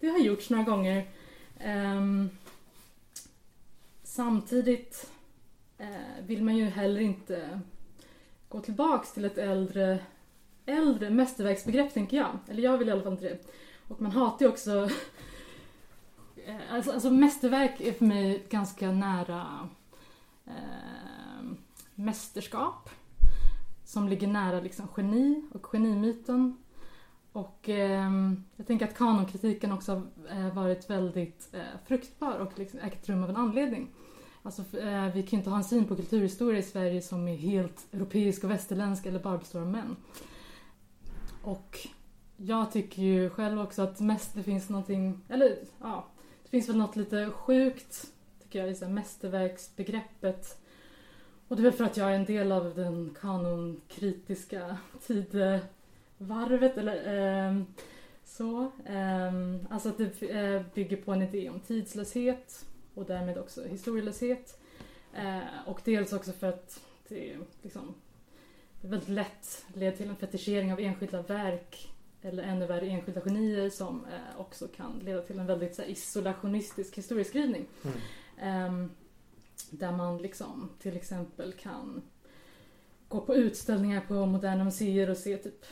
[0.00, 1.08] det har gjorts några gånger.
[1.58, 2.30] Ehm,
[4.02, 5.10] samtidigt
[5.78, 7.60] eh, vill man ju heller inte
[8.48, 9.98] gå tillbaks till ett äldre,
[10.66, 12.38] äldre mästerverksbegrepp tänker jag.
[12.48, 13.38] Eller jag vill i alla fall inte det.
[13.88, 14.90] Och man hatar ju också
[16.48, 19.68] Eh, alltså, alltså mästerverk är för mig ganska nära
[20.46, 21.44] eh,
[21.94, 22.90] mästerskap.
[23.84, 26.56] Som ligger nära liksom geni och genimyten.
[27.32, 28.10] Och eh,
[28.56, 33.22] jag tänker att kanonkritiken också har eh, varit väldigt eh, fruktbar och liksom ägt rum
[33.22, 33.88] av en anledning.
[34.42, 37.36] Alltså, eh, vi kan ju inte ha en syn på kulturhistoria i Sverige som är
[37.36, 39.96] helt europeisk och västerländsk eller bara består av män.
[41.42, 41.78] Och
[42.36, 46.06] jag tycker ju själv också att mest det finns någonting, eller ja,
[46.48, 50.58] det finns väl något lite sjukt, tycker jag, i så här mästerverksbegreppet.
[51.48, 57.48] Och det är väl för att jag är en del av den kanonkritiska tidevarvet, eller
[57.48, 57.62] eh,
[58.24, 58.72] så.
[58.84, 59.32] Eh,
[59.70, 64.60] alltså att det eh, bygger på en idé om tidslöshet och därmed också historielöshet.
[65.14, 67.94] Eh, och dels också för att det liksom
[68.80, 73.70] det väldigt lätt leder till en fetischering av enskilda verk eller ännu värre enskilda genier
[73.70, 77.66] som eh, också kan leda till en väldigt så här, isolationistisk historieskrivning.
[77.82, 77.96] Mm.
[78.38, 78.90] Ehm,
[79.70, 82.02] där man liksom till exempel kan
[83.08, 85.64] gå på utställningar på moderna museer och se typ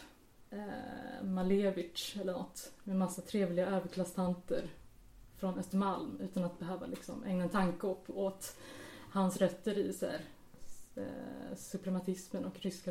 [0.50, 4.70] eh, Malevich eller något med massa trevliga överklasstanter
[5.38, 8.56] från Östermalm utan att behöva liksom ägna en tanke åt, åt
[9.10, 10.20] hans rötter i så här,
[10.96, 12.90] eh, suprematismen och ryska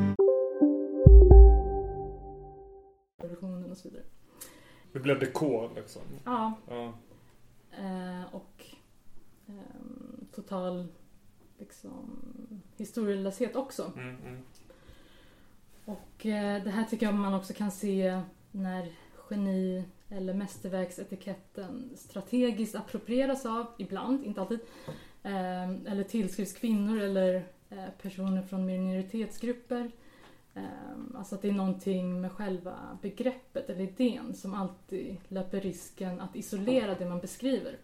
[4.93, 6.01] Det blev dekor liksom.
[6.25, 6.93] Ja, Ja.
[7.77, 8.65] eh, och
[9.47, 10.87] ehm, total
[11.57, 12.21] liksom,
[12.77, 13.91] historielöshet också.
[13.95, 14.41] Mm, mm.
[15.85, 18.91] Och eh, det här tycker jag man också kan se när
[19.29, 24.59] geni eller mästerverksetiketten strategiskt approprieras av, ibland, inte alltid,
[25.23, 29.91] eh, eller tillskrivs kvinnor eller eh, personer från minoritetsgrupper.
[30.53, 30.63] Eh,
[31.15, 36.35] alltså att det är någonting med själva begreppet eller idén som alltid löper risken att
[36.35, 37.77] isolera det man beskriver.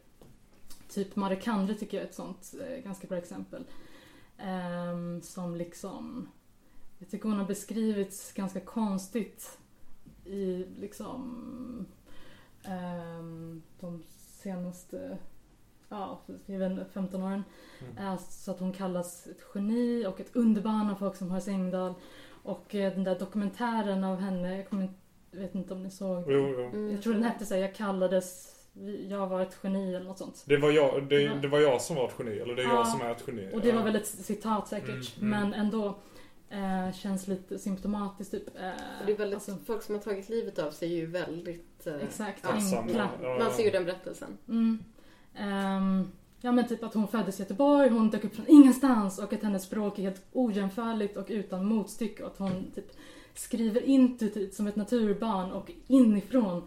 [0.89, 3.63] Typ Marie tycker jag är ett sånt eh, ganska bra exempel.
[4.38, 6.30] Eh, som liksom
[6.99, 9.58] jag tycker hon har beskrivits ganska konstigt
[10.25, 11.86] i liksom
[12.63, 14.03] ehm, de
[14.41, 15.17] senaste
[15.89, 17.43] ja, jag vet inte, 15 åren.
[17.97, 18.17] Mm.
[18.30, 21.93] Så att hon kallas ett geni och ett underbarn av folk som Horace Engdahl.
[22.48, 24.96] Och eh, den där dokumentären av henne, jag, kommer inte,
[25.32, 26.66] jag vet inte om ni såg Jo, jo.
[26.66, 26.92] Mm.
[26.92, 28.56] Jag tror den hette såhär, jag kallades,
[29.10, 30.44] jag var ett geni eller något sånt.
[30.46, 32.76] Det var, jag, det, det var jag som var ett geni, eller det är Ja.
[32.76, 33.50] jag som är ett geni.
[33.54, 33.86] Och det var Ja.
[33.86, 35.50] väl ett citat säkert, Mm, mm.
[35.50, 35.98] men ändå
[36.50, 38.48] eh, känns lite symptomatiskt typ.
[38.48, 38.62] Eh,
[39.00, 41.88] För det är väldigt, alltså, Folk som har tagit livet av sig är ju väldigt...
[41.88, 43.10] eh, Exakt, ja, enkla.
[43.22, 44.38] Ja, Man ser ju den berättelsen.
[44.48, 44.84] Mm.
[45.36, 49.34] Ehm, ja men typ att hon föddes i Göteborg, hon dök upp från ingenstans och
[49.34, 52.91] att hennes språk är helt ojämförligt och utan motstycke och att hon typ
[53.34, 56.62] skriver intuitivt som ett naturbarn och inifrån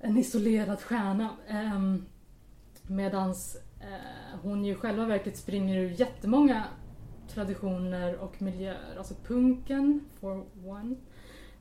[0.00, 1.30] en isolerad stjärna.
[1.48, 2.04] Um,
[2.82, 6.64] medans Eh, hon ju själva verket springer ur jättemånga
[7.28, 8.96] traditioner och miljöer.
[8.98, 10.96] Alltså punken, for one.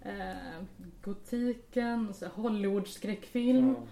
[0.01, 0.63] Eh,
[1.01, 3.67] gotiken, Hollywood-skräckfilm.
[3.67, 3.87] Ja.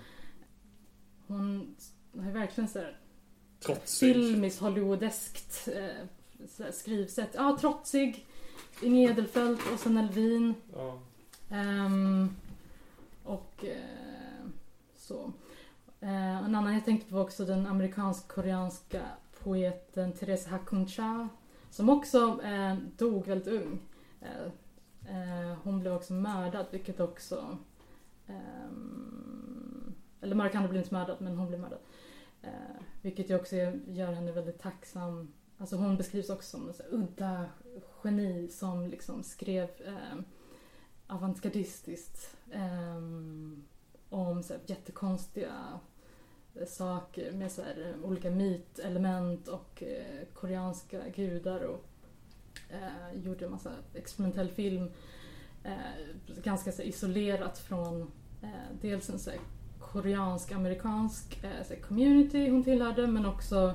[1.28, 1.76] Hon
[2.14, 3.00] har verkligen så här
[3.66, 4.14] Trotsig.
[4.14, 7.30] filmiskt, hollywoodeskt eh, skrivsätt.
[7.34, 8.26] Ja, trotsig.
[8.82, 10.54] Inge Edelfelt, Åsa Nelvin.
[10.74, 11.00] Ja.
[11.50, 12.36] Ehm,
[13.24, 14.48] och eh,
[14.98, 15.32] så.
[16.02, 19.02] Eh, en annan jag tänkte på var också den amerikansk-koreanska
[19.44, 21.30] poeten Therese Hakuncha
[21.72, 23.80] som också eh, dog väldigt ung.
[24.22, 24.46] Eh,
[25.16, 27.58] eh, hon blev också mördad vilket också
[28.28, 31.80] ehm, eller Mark Andrew blev inte mördad men hon blev mördad.
[32.46, 33.56] Eh, vilket ju också
[33.88, 35.34] gör henne väldigt tacksam.
[35.58, 37.46] Alltså hon beskrivs också som en udda
[38.04, 40.20] geni som liksom skrev eh,
[41.08, 42.96] avantgardistiskt eh,
[44.10, 45.80] om så här, jättekonstiga
[46.56, 51.86] eh, saker med så här, eh, olika mytelement och eh, koreanska gudar och
[52.70, 54.92] eh, gjorde en massa experimentell film
[55.64, 59.40] eh, ganska så här, isolerat från eh, dels en så här,
[59.92, 63.74] koreansk-amerikansk eh, community hon tillhörde men också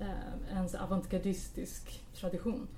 [0.00, 2.68] eh, en avantgardistisk tradition.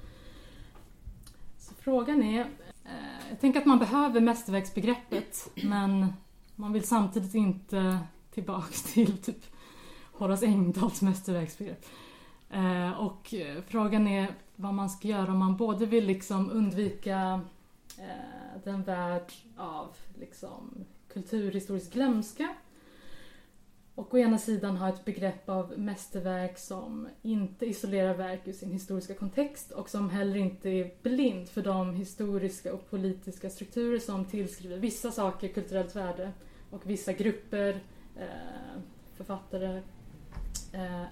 [1.58, 2.40] Så frågan är,
[2.84, 6.12] eh, jag tänker att man behöver mästerverksbegreppet men
[6.56, 7.98] man vill samtidigt inte
[8.30, 9.44] tillbaks till typ
[10.12, 11.84] Horace Engdahls mästerverksbegrepp.
[12.50, 17.40] Eh, och eh, frågan är vad man ska göra om man både vill liksom undvika
[17.98, 22.54] eh, den värld av liksom kulturhistorisk glömska
[23.94, 28.72] och å ena sidan ha ett begrepp av mästerverk som inte isolerar verk ur sin
[28.72, 34.24] historiska kontext och som heller inte är blind för de historiska och politiska strukturer som
[34.24, 36.32] tillskriver vissa saker kulturellt värde
[36.70, 37.80] och vissa grupper,
[38.16, 38.80] eh,
[39.14, 39.82] författare,
[40.72, 41.04] eh,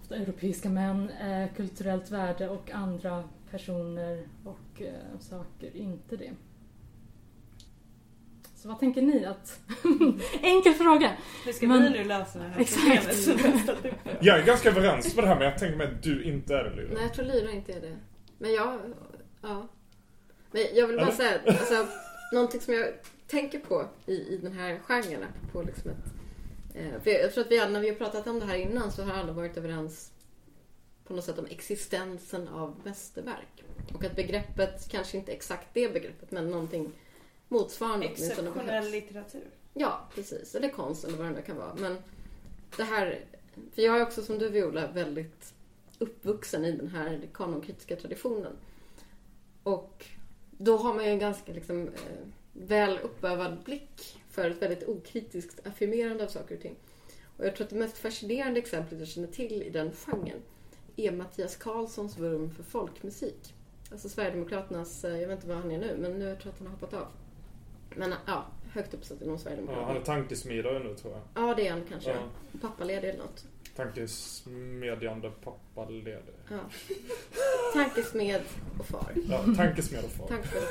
[0.00, 6.32] ofta europeiska män, eh, kulturellt värde och andra personer och eh, saker inte det.
[8.62, 9.60] Så vad tänker ni att...
[10.42, 11.16] Enkel fråga!
[11.44, 13.26] Hur ska Men- vi nu lösa det här Exakt.
[13.26, 13.94] problemet?
[14.20, 16.64] Jag är ganska överens med det här men jag tänker mig att du inte är
[16.64, 16.94] det Lyra.
[16.94, 17.96] Nej, jag tror Lyra inte är det.
[18.38, 18.80] Men jag...
[19.42, 19.68] Ja.
[20.50, 21.16] Men jag vill bara Eller?
[21.16, 21.86] säga, alltså,
[22.32, 22.88] någonting som jag
[23.26, 26.12] tänker på i, i den här genren, på liksom ett...
[26.74, 28.56] Eh, för jag, jag tror att vi alla, när vi har pratat om det här
[28.56, 30.12] innan så har alla varit överens
[31.04, 33.64] på något sätt om existensen av mästerverk.
[33.94, 36.92] Och att begreppet, kanske inte exakt det begreppet, men någonting
[37.50, 38.06] motsvarande.
[38.06, 39.50] Exceptionell litteratur.
[39.74, 40.54] Ja, precis.
[40.54, 41.74] Eller konst eller vad det nu kan vara.
[41.74, 41.96] Men
[42.76, 43.24] det här...
[43.74, 45.54] För jag är också som du Viola väldigt
[45.98, 48.52] uppvuxen i den här kanonkritiska traditionen.
[49.62, 50.06] Och
[50.50, 55.66] då har man ju en ganska liksom, eh, väl uppövad blick för ett väldigt okritiskt
[55.66, 56.76] affirmerande av saker och ting.
[57.36, 60.42] Och jag tror att det mest fascinerande exemplet jag känner till i den genren
[60.96, 63.54] är Mattias Karlssons vurm för folkmusik.
[63.92, 66.58] Alltså Sverigedemokraternas, eh, jag vet inte vad han är nu, men nu tror jag att
[66.58, 67.06] han har hoppat av.
[67.96, 69.86] Men ja, högt uppsatt inom Ja, Sverigedemokraterna.
[69.86, 71.22] han är tankesmidare nu tror jag.
[71.48, 72.10] Ja, det är han kanske.
[72.10, 72.18] Ja.
[72.60, 73.44] Pappaledig eller något.
[73.76, 76.18] Tankesmedjande pappaledig.
[76.50, 76.58] Ja.
[77.74, 78.42] Tankesmed
[78.78, 79.12] och far.
[79.28, 80.28] Ja, tankesmed och far.
[80.28, 80.68] Tankesmed och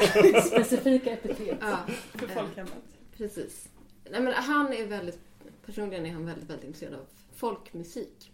[0.00, 0.40] far.
[0.42, 1.58] Specifika epitet.
[1.60, 1.78] Ja,
[2.12, 2.72] För eh, folkhemmet.
[3.16, 3.68] precis.
[4.10, 5.18] Nej, men han är väldigt,
[5.66, 8.32] personligen är han väldigt, väldigt intresserad av folkmusik.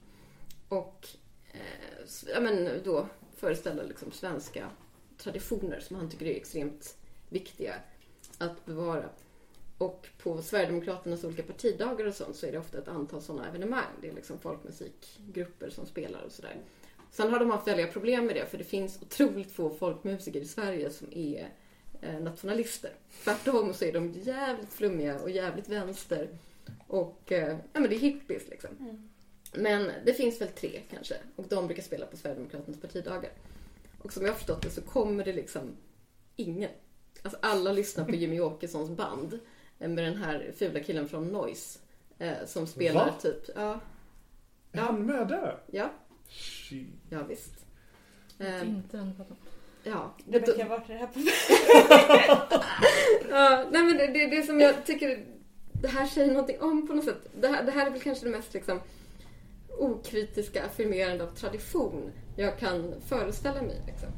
[0.68, 1.06] Och
[1.52, 1.60] eh,
[2.34, 4.70] ja, men då föreställer liksom svenska
[5.18, 6.96] traditioner som han tycker är extremt
[7.28, 7.74] viktiga
[8.38, 9.08] att bevara.
[9.78, 13.84] Och på Sverigedemokraternas olika partidagar och sånt så är det ofta ett antal sådana evenemang.
[14.00, 16.56] Det är liksom folkmusikgrupper som spelar och sådär.
[17.10, 20.44] Sen har de haft väldiga problem med det för det finns otroligt få folkmusiker i
[20.44, 21.48] Sverige som är
[22.00, 22.90] eh, nationalister.
[23.24, 26.28] Tvärtom så är de jävligt flummiga och jävligt vänster.
[26.86, 28.70] Och eh, ja, men det är hippies liksom.
[29.52, 33.30] Men det finns väl tre kanske och de brukar spela på Sverigedemokraternas partidagar.
[34.02, 35.76] Och som jag har förstått det så kommer det liksom
[36.36, 36.70] ingen.
[37.24, 39.38] Alltså alla lyssnar på Jimmy Åkessons band
[39.78, 41.78] eh, med den här fula killen från Noise
[42.18, 43.12] eh, som spelar Va?
[43.22, 43.50] typ...
[43.54, 43.80] Ja,
[44.72, 45.58] Är han med där?
[45.66, 45.90] ja,
[46.28, 46.88] Shit.
[47.10, 47.52] ja visst.
[48.38, 49.36] Eh, Inte den pappan.
[49.84, 50.14] ja.
[50.26, 51.20] Rebecka, vart är det här på
[53.30, 55.24] Ja, nej men det, det, det som jag tycker
[55.72, 57.26] det här säger någonting om på något sätt.
[57.40, 58.80] Det här, det här är väl kanske det mest liksom,
[59.78, 63.82] okritiska affirmerande av tradition jag kan föreställa mig.
[63.86, 64.08] Liksom.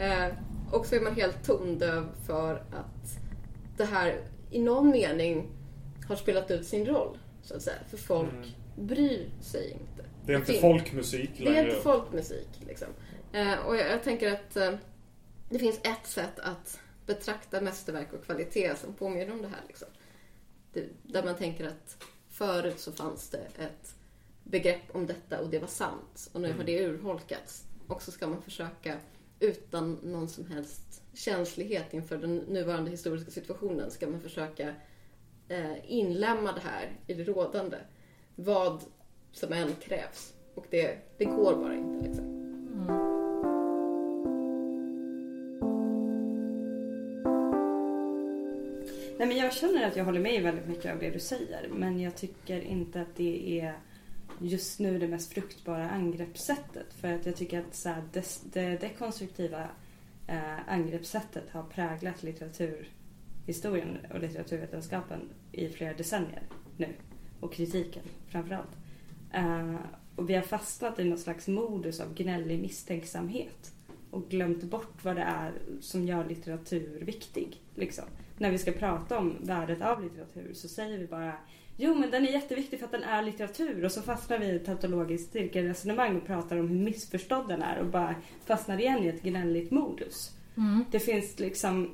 [0.00, 0.26] Eh,
[0.72, 3.18] och så är man helt tondöv för att
[3.76, 4.20] det här
[4.50, 5.50] i någon mening
[6.08, 7.18] har spelat ut sin roll.
[7.42, 7.76] Så att säga.
[7.90, 10.08] För folk bryr sig inte.
[10.26, 11.60] Det är inte folkmusik det längre.
[11.60, 12.48] är inte folkmusik.
[12.66, 12.88] Liksom.
[13.32, 14.74] Eh, och jag, jag tänker att eh,
[15.50, 19.62] det finns ett sätt att betrakta mästerverk och kvalitet som påminner om det här.
[19.66, 19.88] Liksom.
[20.72, 23.94] Det, där man tänker att förut så fanns det ett
[24.44, 26.30] begrepp om detta och det var sant.
[26.32, 27.64] Och nu har det urholkats.
[27.88, 28.96] Och så ska man försöka
[29.42, 34.74] utan någon som helst känslighet inför den nuvarande historiska situationen ska man försöka
[35.48, 37.76] eh, inlämna det här i det rådande.
[38.36, 38.82] Vad
[39.32, 40.34] som än krävs.
[40.54, 42.08] Och det, det går bara inte.
[42.08, 42.32] Liksom.
[49.18, 51.68] Nej, men jag känner att jag håller med i väldigt mycket av det du säger.
[51.68, 53.78] Men jag tycker inte att det är
[54.42, 56.94] just nu det mest fruktbara angreppssättet.
[57.00, 59.68] För att jag tycker att så här, det, det dekonstruktiva
[60.26, 65.20] eh, angreppssättet har präglat litteraturhistorien och litteraturvetenskapen
[65.52, 66.42] i flera decennier
[66.76, 66.88] nu.
[67.40, 68.76] Och kritiken framförallt.
[69.32, 69.74] Eh,
[70.16, 73.72] och vi har fastnat i någon slags modus av gnällig misstänksamhet.
[74.10, 77.60] Och glömt bort vad det är som gör litteratur viktig.
[77.74, 78.04] Liksom.
[78.38, 81.34] När vi ska prata om värdet av litteratur så säger vi bara
[81.84, 84.56] Jo men den är jätteviktig för att den är litteratur och så fastnar vi i
[84.56, 88.14] ett tautologiskt cirkelresonemang och pratar om hur missförstådd den är och bara
[88.44, 90.36] fastnar igen i ett gnälligt modus.
[90.56, 90.84] Mm.
[90.90, 91.90] Det finns liksom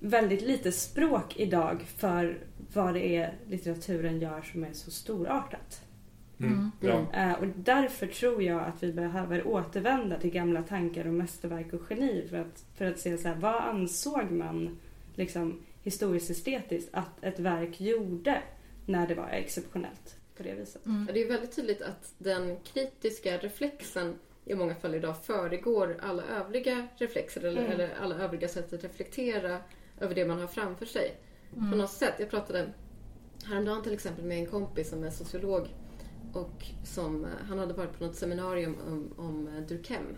[0.00, 2.38] väldigt lite språk idag för
[2.74, 5.82] vad det är litteraturen gör som är så storartat.
[6.40, 6.70] Mm.
[6.80, 7.06] Ja.
[7.12, 11.82] Eh, Och därför tror jag att vi behöver återvända till gamla tankar om mästerverk och
[11.90, 14.78] geni för att, för att se så här, vad ansåg man
[15.14, 18.42] liksom, historiskt estetiskt att ett verk gjorde
[18.86, 20.82] när det var exceptionellt på det viset.
[21.12, 26.88] Det är väldigt tydligt att den kritiska reflexen i många fall idag föregår alla övriga
[26.96, 27.72] reflexer eller, Mm.
[27.72, 29.58] eller alla övriga sätt att reflektera
[30.00, 31.20] över det man har framför sig.
[31.56, 31.70] Mm.
[31.70, 32.14] På något sätt.
[32.18, 32.72] Jag pratade
[33.44, 35.68] häromdagen till exempel med en kompis som är sociolog
[36.32, 40.16] och som, eh, han hade varit på något seminarium om, om eh, Durkheim.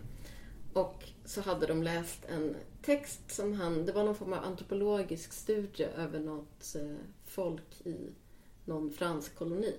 [0.72, 5.32] Och så hade de läst en text som han, det var någon form av antropologisk
[5.32, 7.96] studie över något eh, folk i
[8.64, 9.74] någon fransk koloni.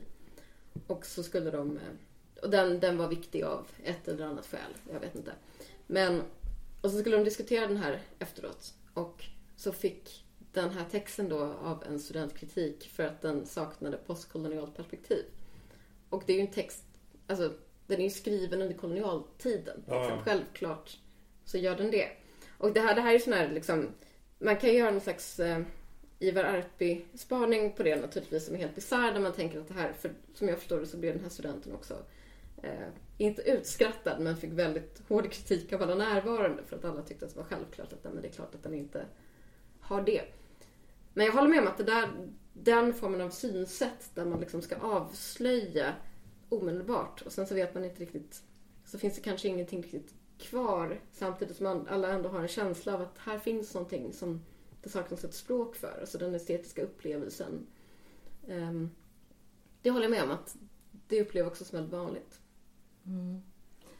[0.87, 4.73] Och så skulle de, eh, och den, den var viktig av ett eller annat skäl,
[4.91, 5.33] jag vet inte.
[5.87, 6.21] Men,
[6.81, 8.73] och så skulle de diskutera den här efteråt.
[8.93, 9.25] Och
[9.55, 15.25] så fick den här texten då av en studentkritik för att den saknade postkolonialt perspektiv.
[16.09, 16.83] Och det är ju en text,
[17.27, 17.53] alltså
[17.87, 19.83] den är ju skriven under kolonialtiden.
[19.87, 20.01] Ja.
[20.01, 20.23] Liksom.
[20.23, 20.97] Självklart
[21.45, 22.09] så gör den det.
[22.57, 23.87] Och det här, det här är sån här liksom,
[24.39, 25.61] man kan ju göra någon slags eh,
[26.19, 29.93] Ivar Arpi-spaning på det naturligtvis som är helt bisarr när man tänker att det här,
[29.93, 31.97] för som jag förstår det så blev den här studenten också
[32.63, 32.87] eh,
[33.17, 37.31] inte utskrattad men fick väldigt hård kritik av alla närvarande för att alla tyckte att
[37.31, 39.05] det var självklart att nej, men det är klart att den inte
[39.79, 40.21] har det.
[41.13, 42.09] Men jag håller med om att det där,
[42.53, 45.93] den formen av synsätt där man liksom ska avslöja
[46.49, 48.43] omedelbart och sen så vet man inte riktigt,
[48.85, 53.01] så finns det kanske ingenting riktigt kvar samtidigt som alla ändå har en känsla av
[53.01, 54.41] att här finns någonting som
[54.85, 57.67] det saknas ett språk för, alltså den estetiska upplevelsen.
[58.47, 58.91] Um,
[59.81, 60.57] det håller jag med om att
[61.07, 62.39] det upplever jag också som väldigt vanligt.
[63.05, 63.41] Mm.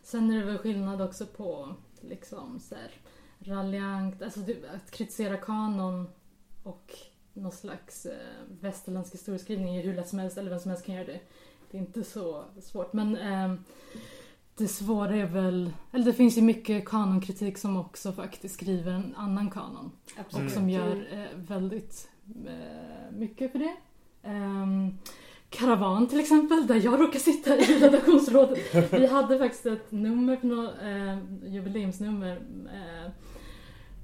[0.03, 2.91] Sen är det väl skillnad också på liksom så här,
[3.39, 4.39] raljant, alltså
[4.73, 6.07] att kritisera kanon
[6.63, 6.93] och
[7.33, 10.95] någon slags eh, västerländsk historieskrivning är hur lätt som helst, eller vem som helst kan
[10.95, 11.19] göra det.
[11.71, 12.93] Det är inte så svårt.
[12.93, 13.55] Men eh,
[14.57, 19.15] det svåra är väl, eller det finns ju mycket kanonkritik som också faktiskt skriver en
[19.15, 19.91] annan kanon.
[20.17, 20.45] Absolut.
[20.45, 22.09] Och som gör eh, väldigt
[22.47, 23.75] eh, mycket för det.
[24.23, 24.97] Ehm,
[25.49, 28.59] Karavan till exempel, där jag råkar sitta i redaktionsrådet.
[28.91, 31.17] Vi hade faktiskt ett nummer, på nå, eh,
[31.53, 32.41] jubileumsnummer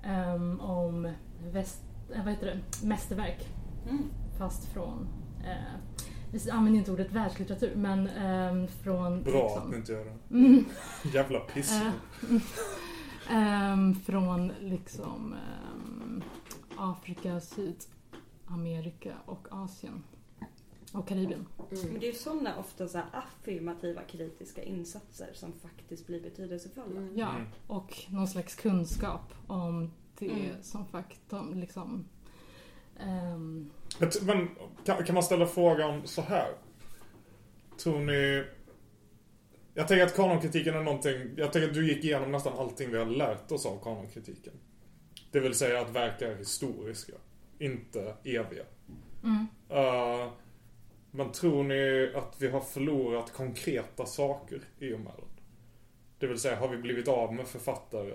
[0.03, 1.13] ehm, om
[1.53, 1.81] väst,
[2.13, 2.87] eh, vad heter det?
[2.87, 3.47] mästerverk.
[3.89, 4.03] Mm.
[4.37, 5.07] Fast från,
[5.45, 5.90] eh,
[6.31, 9.23] vi använder inte ordet världslitteratur, men ehm, från...
[9.23, 10.35] Bra liksom- att ni inte gör det.
[10.35, 10.65] Mm.
[11.13, 11.71] Jävla piss.
[11.71, 11.91] Eh,
[12.29, 12.41] mm.
[13.29, 16.23] Ehm, från liksom ehm,
[16.77, 20.03] Afrika, Sydamerika och Asien.
[20.93, 21.47] Och Karibien.
[21.69, 27.07] Men det är ju sådana ofta så här affirmativa kritiska insatser som faktiskt blir betydelsefulla.
[27.15, 27.31] Ja,
[27.67, 30.63] och någon slags kunskap om det Mm.
[30.63, 32.05] som faktum liksom...
[32.97, 33.03] t-
[33.99, 34.49] Men
[34.85, 36.49] kan, kan man ställa frågan så här?
[37.83, 38.43] Tror ni...
[39.73, 41.33] Jag tänker att kanonkritiken är någonting...
[41.37, 44.53] Jag tänker att du gick igenom nästan allting vi har lärt oss av kanonkritiken.
[45.31, 47.13] Det vill säga att verk är historiska.
[47.59, 48.63] Inte eviga.
[49.23, 49.47] Mm.
[49.69, 50.31] Eh,
[51.11, 55.27] men tror ni att vi har förlorat konkreta saker i och med den?
[56.19, 58.13] Det vill säga, har vi blivit av med författare?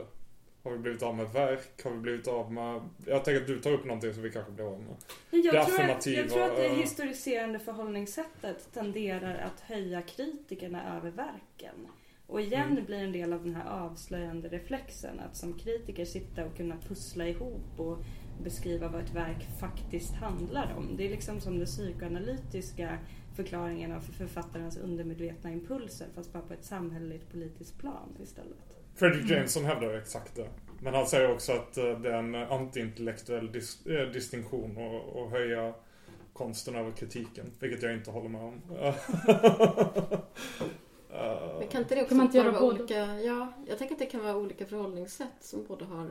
[0.66, 1.84] Har vi blivit av med verk?
[1.84, 2.80] Har vi blivit av med...
[3.06, 4.96] Jag tänker att du tar upp någonting som vi kanske blir av med.
[5.30, 11.10] Jag, Det tror att, jag tror att det historiserande förhållningssättet tenderar att höja kritikerna över
[11.10, 11.88] verken.
[12.26, 12.84] Och igen Mm.
[12.84, 17.28] blir en del av den här avslöjande reflexen att som kritiker sitta och kunna pussla
[17.28, 17.98] ihop och
[18.42, 20.96] beskriva vad ett verk faktiskt handlar om.
[20.96, 22.98] Det är liksom som den psykoanalytiska
[23.36, 28.75] förklaringen av författarens undermedvetna impulser fast bara på ett samhälleligt politiskt plan istället.
[28.96, 29.34] Fredrik Mm.
[29.36, 30.48] Jameson hävdar exakt det.
[30.80, 35.30] Men han säger också att eh, det är en antiintellektuell dis- eh, distinktion och, och
[35.30, 35.74] höja
[36.32, 37.46] konsten över kritiken.
[37.60, 38.62] Vilket jag inte håller med om.
[41.10, 42.78] Eh, Men kan inte det också Kan man inte göra vara både?
[42.78, 43.20] olika...
[43.20, 46.10] Ja, jag tänker att det kan vara olika förhållningssätt som båda har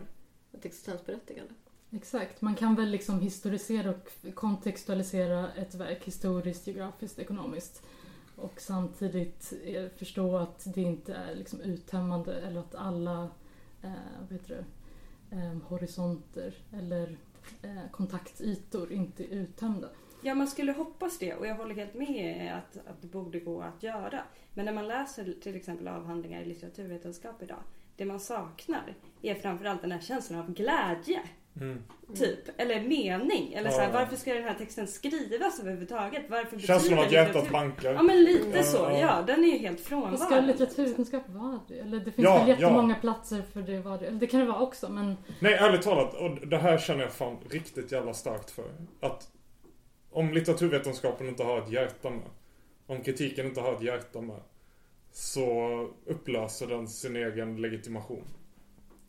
[0.54, 1.54] ett existensberättigande.
[1.92, 7.84] Exakt, man kan väl liksom historisera och kontextualisera ett verk historiskt, geografiskt, ekonomiskt.
[8.36, 13.30] Och samtidigt eh, förstå att det inte är liksom uttömmande eller att alla
[13.82, 13.92] eh,
[14.30, 14.64] vet du,
[15.32, 17.18] eh, horisonter eller
[17.62, 19.90] eh, kontaktytor inte är uttömda.
[20.24, 23.62] Ja, man skulle hoppas det och jag håller helt med att, att det borde gå
[23.62, 24.24] att göra.
[24.54, 27.64] Men när man läser till exempel avhandlingar i litteraturvetenskap idag,
[27.96, 31.22] det man saknar är framförallt den här känslan av glädje.
[31.62, 31.84] Mm.
[32.16, 33.54] Typ, eller mening.
[33.54, 36.24] Eller så här, varför ska den här texten skrivas överhuvudtaget?
[36.30, 37.94] Varför Känslan av att hjärtat litteratur- bankar.
[37.94, 39.00] Ja men lite Ja, så, ja.
[39.00, 39.22] ja.
[39.28, 40.18] Den är ju helt Vad frånvarande.
[40.26, 41.80] ska litteraturvetenskap vara det?
[41.80, 43.02] Eller det finns Ja, väl jättemånga ja.
[43.02, 44.06] platser för det var det.
[44.08, 46.14] Eller det kan det vara också men Nej, ärligt talat.
[46.14, 48.66] Och det här känner jag fan riktigt jävla starkt för.
[49.02, 49.28] Att
[50.12, 52.30] om litteraturvetenskapen inte har ett hjärta med.
[52.88, 54.40] Om kritiken inte har ett hjärta med.
[55.12, 55.70] Så
[56.06, 58.24] upplöser den sin egen legitimation.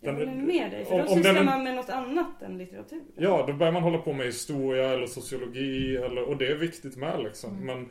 [0.01, 3.03] Jag håller med dig, för då sysslar den- man med något annat än litteratur.
[3.17, 6.97] Ja, då börjar man hålla på med historia eller sociologi eller, och det är viktigt
[6.97, 7.51] med liksom.
[7.63, 7.67] Mm.
[7.67, 7.91] Men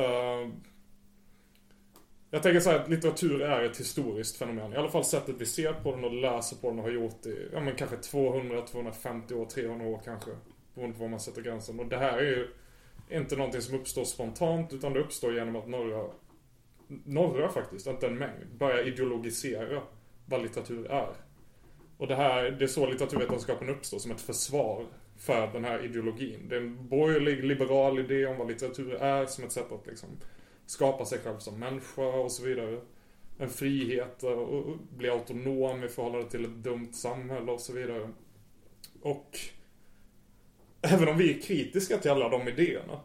[0.00, 0.48] eh,
[2.30, 4.72] jag tänker så här att litteratur är ett historiskt fenomen.
[4.72, 7.26] I alla fall sättet vi ser på den och läser på den och har gjort
[7.26, 10.30] i, ja men kanske 200, 250 år, 300 år kanske.
[10.74, 11.80] Beroende på var man sätter gränsen.
[11.80, 12.48] Och det här är ju
[13.10, 16.04] inte någonting som uppstår spontant utan det uppstår genom att några,
[17.04, 19.82] några faktiskt, inte en mängd, börjar ideologisera
[20.26, 21.14] vad litteratur är.
[21.96, 26.48] Och det här, det är så litteraturvetenskapen uppstår, som ett försvar för den här ideologin.
[26.48, 30.08] Det är en borgerlig, liberal idé om vad litteratur är, som ett sätt att liksom
[30.66, 32.80] skapa sig själv som människa och så vidare.
[33.38, 38.10] En frihet och, bli autonom i förhållande till ett dumt samhälle och så vidare.
[39.02, 39.38] Och
[40.82, 43.00] även om vi är kritiska till alla de idéerna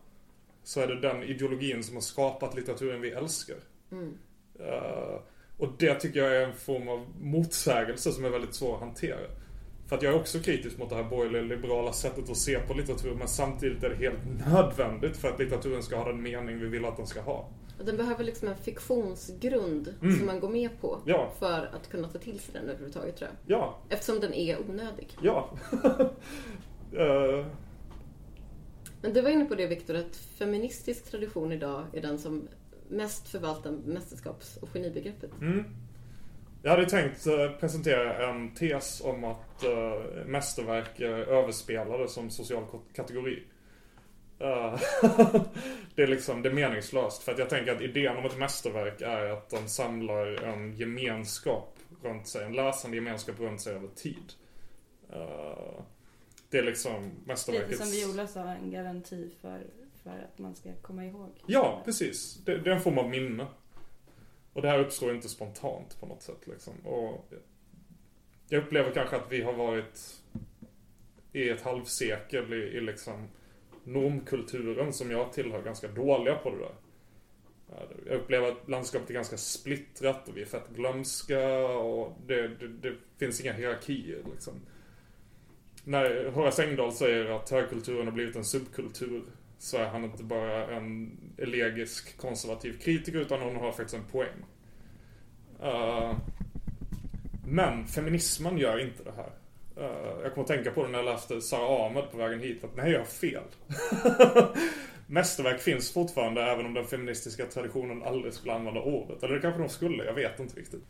[0.64, 3.58] så är det den ideologin som har skapat litteraturen vi älskar.
[3.92, 4.18] Mm.
[4.60, 5.20] Eh,
[5.60, 9.18] och det tycker jag är en form av motsägelse som är väldigt svår att hantera.
[9.88, 12.74] För att jag är också kritisk mot det här borgerliga liberala sättet att se på
[12.74, 16.68] litteratur men samtidigt är det helt nödvändigt för att litteraturen ska ha den mening vi
[16.68, 17.48] vill att den ska ha.
[17.80, 20.18] Och den behöver liksom en fiktionsgrund Mm.
[20.18, 21.32] som man går med på Ja.
[21.40, 23.60] för att kunna ta till sig den överhuvudtaget tror jag.
[23.60, 25.08] Ja, Eftersom den är onödig.
[25.22, 25.50] ja.
[26.94, 27.46] Eh,
[29.02, 32.48] Men du var inne på det Viktor, att feministisk tradition idag är den som
[32.90, 35.32] mest förvaltar mästerskaps och genibegreppet.
[35.42, 35.64] Mm.
[36.64, 42.64] Jag hade tänkt eh, presentera en tes om att uh, mästerverk är överspelade som social
[42.94, 43.44] kategori.
[44.40, 44.80] Eh,
[45.96, 47.24] det är liksom, det är meningslöst.
[47.24, 51.78] För att jag tänker att idén om ett mästerverk är att de samlar en gemenskap
[52.04, 52.46] runt sig.
[52.46, 54.34] En läsande gemenskap runt sig över tid.
[55.10, 55.84] Eh,
[56.50, 57.78] det är liksom Lite mästerverkets...
[57.78, 59.64] som Viola sa, en garanti för,
[60.10, 61.30] för att man ska komma ihåg.
[61.48, 62.42] Ja, precis.
[62.46, 63.48] Det, är en form av minne.
[64.54, 66.74] Och det här uppstår inte spontant på något sätt liksom.
[66.86, 67.34] Och
[68.50, 70.22] jag upplever kanske att vi har varit
[71.34, 73.28] i ett halvsekel i, i liksom
[73.84, 76.76] normkulturen som jag tillhör ganska dåliga på det där.
[78.06, 82.68] Jag upplever att landskapet är ganska splittrat och vi är fett glömska och det, det,
[82.68, 84.54] det finns inga hierarkier liksom.
[85.84, 89.24] När Horace Engdahl säger att högkulturen har blivit en subkultur
[89.60, 94.46] så är han inte bara en elegisk konservativ kritiker utan hon har faktiskt en poäng.
[95.64, 96.18] Uh,
[97.48, 99.32] men feminismen gör inte det här.
[99.78, 102.64] Uh, jag kommer att tänka på det när jag läste Sara Ahmed på vägen hit,
[102.64, 103.44] att nej, jag har fel.
[105.08, 109.24] Mästerverk finns fortfarande även om den feministiska traditionen aldrig skulle använda ordet.
[109.24, 110.84] Eller det kanske de skulle, jag vet inte riktigt.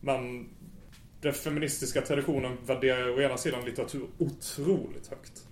[0.00, 0.48] Men
[1.20, 5.48] den feministiska traditionen värderar å ena sidan litteratur otroligt högt.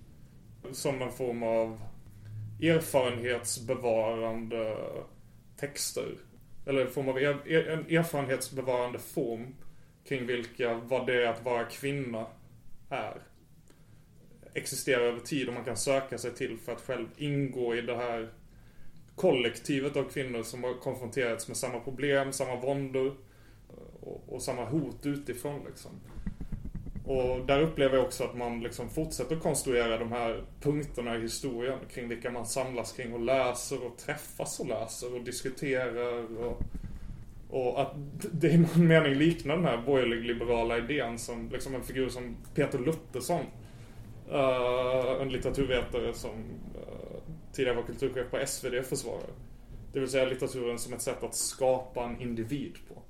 [0.72, 1.80] Som en form av
[2.60, 4.76] erfarenhetsbevarande
[5.56, 6.14] texter.
[6.66, 9.54] Eller en form av er, er, en erfarenhetsbevarande form
[10.04, 12.26] kring vilka, vad det är att vara kvinna
[12.88, 13.22] är.
[14.54, 17.96] Existerar över tid och man kan söka sig till för att själv ingå i det
[17.96, 18.32] här
[19.14, 23.16] kollektivet av kvinnor som har konfronterats med samma problem, samma våndor
[24.00, 25.90] och, och samma hot utifrån liksom.
[27.04, 31.78] Och där upplever jag också att man liksom fortsätter konstruera de här punkterna i historien
[31.92, 36.62] kring vilka man samlas kring och läser och träffas och läser och diskuterar och,
[37.48, 37.92] och att
[38.32, 42.78] det i någon mening liknar den här borgerlig-liberala idén som liksom en figur som Peter
[42.78, 43.44] Luthersson
[44.30, 46.30] eh, en litteraturvetare som
[46.74, 49.30] eh, tidigare var kulturchef på SvD försvarar.
[49.92, 53.02] Det vill säga litteraturen som ett sätt att skapa en individ på.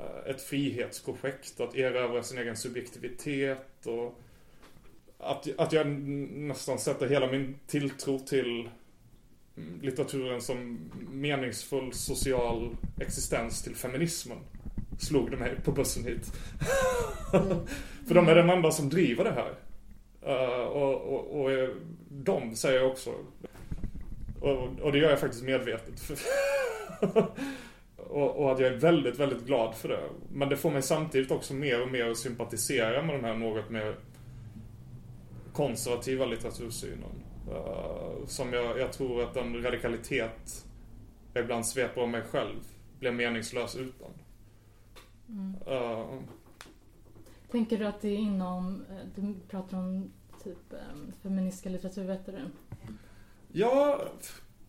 [0.00, 4.20] Eh, ett frihetsprojekt, att erövra sin egen subjektivitet och
[5.18, 8.68] att, att jag nästan sätter hela min tilltro till
[9.56, 14.38] mm, litteraturen som meningsfull social existens till feminismen.
[14.98, 16.32] Slog det mig på bussen hit.
[17.32, 17.56] Mm.
[18.08, 19.54] För de är de enda som driver det här.
[20.26, 21.68] Uh, och, och, och
[22.08, 23.10] de säger jag också.
[24.40, 26.12] Och, och det gör jag faktiskt medvetet.
[28.14, 30.02] och, och att jag är väldigt, väldigt glad för det.
[30.32, 33.70] Men det får mig samtidigt också mer och mer att sympatisera med den här något
[33.70, 33.96] mer
[35.52, 37.24] konservativa litteratursynen.
[37.48, 40.66] Uh, som jag, jag tror att en radikalitet
[41.34, 42.60] jag ibland sveper om mig själv
[42.98, 44.10] blir meningslös utan.
[45.28, 45.54] Mm.
[45.68, 46.20] Uh,
[47.50, 50.10] Tänker du att det är inom, eh, du pratar om
[50.44, 50.74] typ
[51.22, 52.50] feministiska litteraturvetare?
[53.52, 54.00] Ja,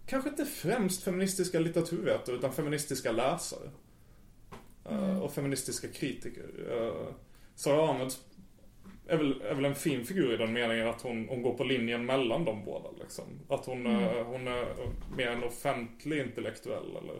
[0.06, 3.70] kanske inte främst feministiska litteraturvetare utan feministiska läsare.
[4.89, 5.22] Mm.
[5.22, 6.45] Och feministiska kritiker.
[7.56, 8.12] Sara Ahmed
[9.08, 11.64] är väl, är väl en fin figur i den meningen att hon, hon går på
[11.64, 12.89] linjen mellan de båda.
[12.99, 13.24] Liksom.
[13.49, 14.26] Att hon, mm.
[14.26, 14.66] hon är
[15.18, 17.20] mer en offentlig intellektuell eller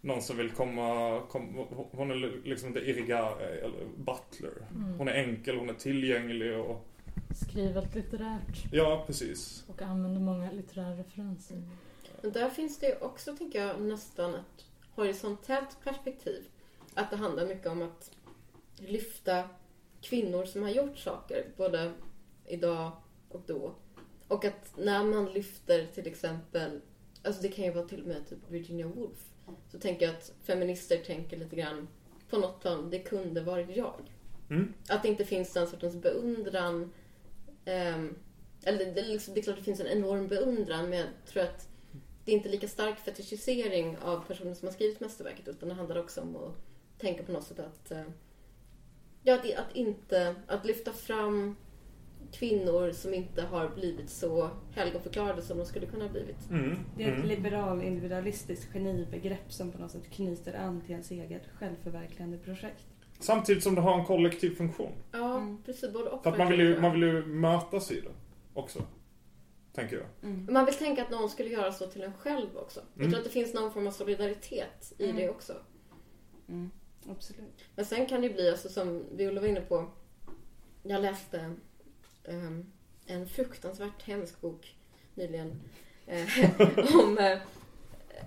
[0.00, 4.68] någon som vill komma, kom, hon är liksom inte Irigare eller Butler.
[4.70, 4.98] Mm.
[4.98, 6.88] Hon är enkel, hon är tillgänglig och
[7.34, 8.64] Skrivet litterärt.
[8.72, 9.64] Ja, precis.
[9.68, 11.62] Och använder många litterära referenser.
[12.24, 14.64] Men där finns det också, tänker jag, nästan ett
[14.94, 16.44] horisontellt perspektiv.
[16.94, 18.10] Att det handlar mycket om att
[18.76, 19.48] lyfta
[20.00, 21.92] kvinnor som har gjort saker, både
[22.46, 22.92] idag
[23.28, 23.74] och då.
[24.28, 26.80] Och att när man lyfter till exempel,
[27.24, 29.28] alltså det kan ju vara till och med typ Virginia Woolf,
[29.68, 31.88] så tänker jag att feminister tänker lite grann
[32.30, 34.12] på något plan, det kunde varit jag.
[34.50, 34.74] Mm.
[34.88, 36.92] Att det inte finns den sortens beundran.
[37.66, 38.16] Um,
[38.62, 41.42] eller det, det, liksom, det, är klart det finns en enorm beundran, men jag tror
[41.42, 41.68] att
[42.24, 45.98] det är inte lika stark fetischisering av personen som har skrivit mästerverket, utan det handlar
[45.98, 46.54] också om att
[46.98, 48.04] tänka på något sätt att uh,
[49.24, 50.34] Ja, att, att inte...
[50.46, 51.56] Att lyfta fram
[52.32, 56.50] kvinnor som inte har blivit så helgonförklarade som de skulle kunna ha blivit.
[56.50, 56.78] Mm.
[56.96, 57.28] Det är ett mm.
[57.28, 62.86] liberal individualistiskt genibegrepp som på något sätt knyter an till ens eget självförverkligande projekt.
[63.18, 64.92] Samtidigt som det har en kollektiv funktion.
[65.12, 65.62] Ja, mm.
[65.62, 65.92] precis.
[65.92, 66.22] Både och.
[66.22, 68.10] För att man vill, ju, man vill ju mötas i det
[68.54, 68.82] också.
[69.74, 70.30] Tänker jag.
[70.30, 70.52] Mm.
[70.52, 72.80] Man vill tänka att någon skulle göra så till en själv också.
[72.80, 73.18] Jag tror mm.
[73.18, 75.16] att det finns någon form av solidaritet i mm.
[75.16, 75.54] det också.
[77.10, 77.64] Absolut.
[77.76, 79.90] Men sen kan det bli, alltså, som Viola var inne på.
[80.82, 81.54] Jag läste
[82.24, 82.72] um,
[83.06, 84.76] en fruktansvärt hemsk bok
[85.14, 85.60] nyligen.
[86.06, 86.28] Eh,
[87.04, 87.38] om, eh,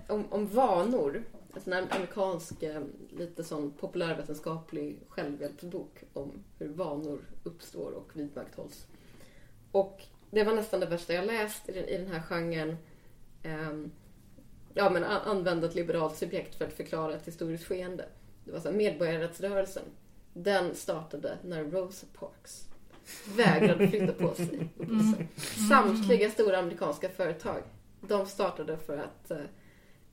[0.08, 1.24] om, om vanor.
[1.64, 8.86] En amerikansk, eh, lite sån populärvetenskaplig självhjälpsbok om hur vanor uppstår och vidmakthålls.
[9.72, 12.76] Och det var nästan det värsta jag läst i, den här genren.
[13.44, 13.90] Um,
[14.74, 18.04] ja, men använda ett liberalt subjekt för att förklara ett historiskt skeende
[18.48, 19.82] det var så här, medborgarrättsrörelsen.
[20.34, 22.68] Den startade när Rosa Parks
[23.36, 24.68] vägrade flytta på sig.
[24.78, 25.28] Mm.
[25.68, 27.62] Samtliga stora amerikanska företag,
[28.00, 29.38] de startade för att eh,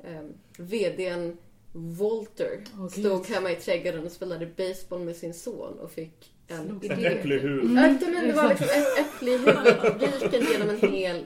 [0.04, 0.24] eh
[0.58, 1.38] VDn
[1.74, 6.80] Walter oh, stod hemma i trädgården och spelade baseball med sin son och fick en
[6.84, 6.94] idé.
[6.94, 7.72] En äpplig huvud.
[7.72, 8.00] Mm.
[8.00, 11.26] det var liksom en äpplig huvud genom en hel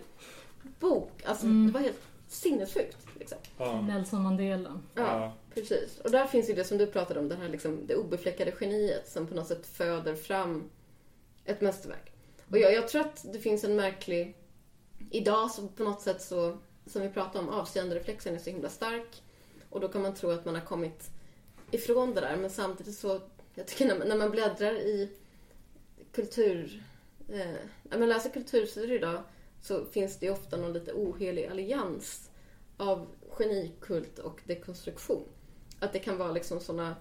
[0.79, 1.11] bok.
[1.25, 1.67] Alltså, mm.
[1.67, 2.97] det var helt sinnessjukt.
[3.19, 3.37] Liksom.
[3.57, 3.81] Ja.
[3.81, 4.81] Nelson Mandela.
[4.95, 5.99] Ja, precis.
[6.03, 9.09] Och där finns ju det som du pratade om, det här liksom, det obefläckade geniet
[9.09, 10.69] som på något sätt föder fram
[11.45, 12.11] ett mästerverk.
[12.49, 14.35] Och jag, jag tror att det finns en märklig...
[15.11, 19.23] Idag så på något sätt så, som vi pratade om, avseendereflexen är så himla stark.
[19.69, 21.09] Och då kan man tro att man har kommit
[21.71, 22.35] ifrån det där.
[22.35, 23.21] Men samtidigt så,
[23.59, 25.09] jag tycker när, när man bläddrar i
[26.11, 26.83] kultur...
[27.29, 29.23] Eh, när man läser kultursidor idag
[29.61, 32.29] så finns det ofta någon lite ohelig allians
[32.77, 35.23] av genikult och dekonstruktion.
[35.79, 36.95] Att det kan vara liksom såna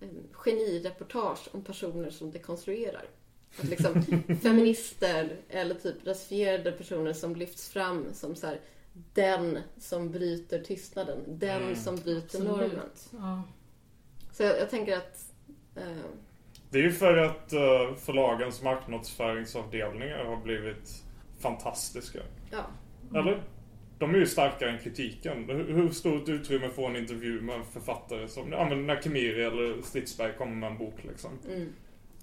[0.00, 3.04] eh, genireportage om personer som dekonstruerar.
[3.58, 4.02] Att liksom
[4.42, 8.60] feminister eller typ rasifierade personer som lyfts fram som så här,
[9.14, 11.76] den som bryter tystnaden, den mm.
[11.76, 12.90] som bryter normen.
[13.10, 13.42] Ja.
[14.32, 15.33] Så jag, jag, tänker att...
[15.76, 15.82] Eh...
[16.70, 21.04] Det är ju för att uh, förlagens marknadsföringsavdelningar har blivit
[21.38, 22.18] fantastiska.
[22.50, 22.66] Ja.
[23.18, 23.42] Eller?
[23.98, 25.48] De är ju starkare än kritiken.
[25.48, 29.82] Hur stort utrymme får en intervju med en författare som, ja men när Kemiri eller
[29.82, 31.30] Stridsberg kommer med en bok liksom.
[31.48, 31.72] Mm.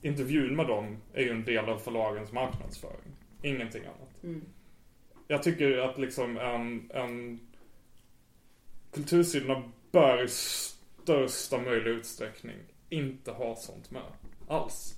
[0.01, 3.11] Intervjun med dem är ju en del av förlagens marknadsföring.
[3.41, 4.23] Ingenting annat.
[4.23, 4.45] Mm.
[5.27, 7.39] Jag tycker att liksom en, en
[8.93, 12.57] kultursidorna bör i största möjliga utsträckning
[12.91, 14.01] inte ha sånt med.
[14.47, 14.95] Alls.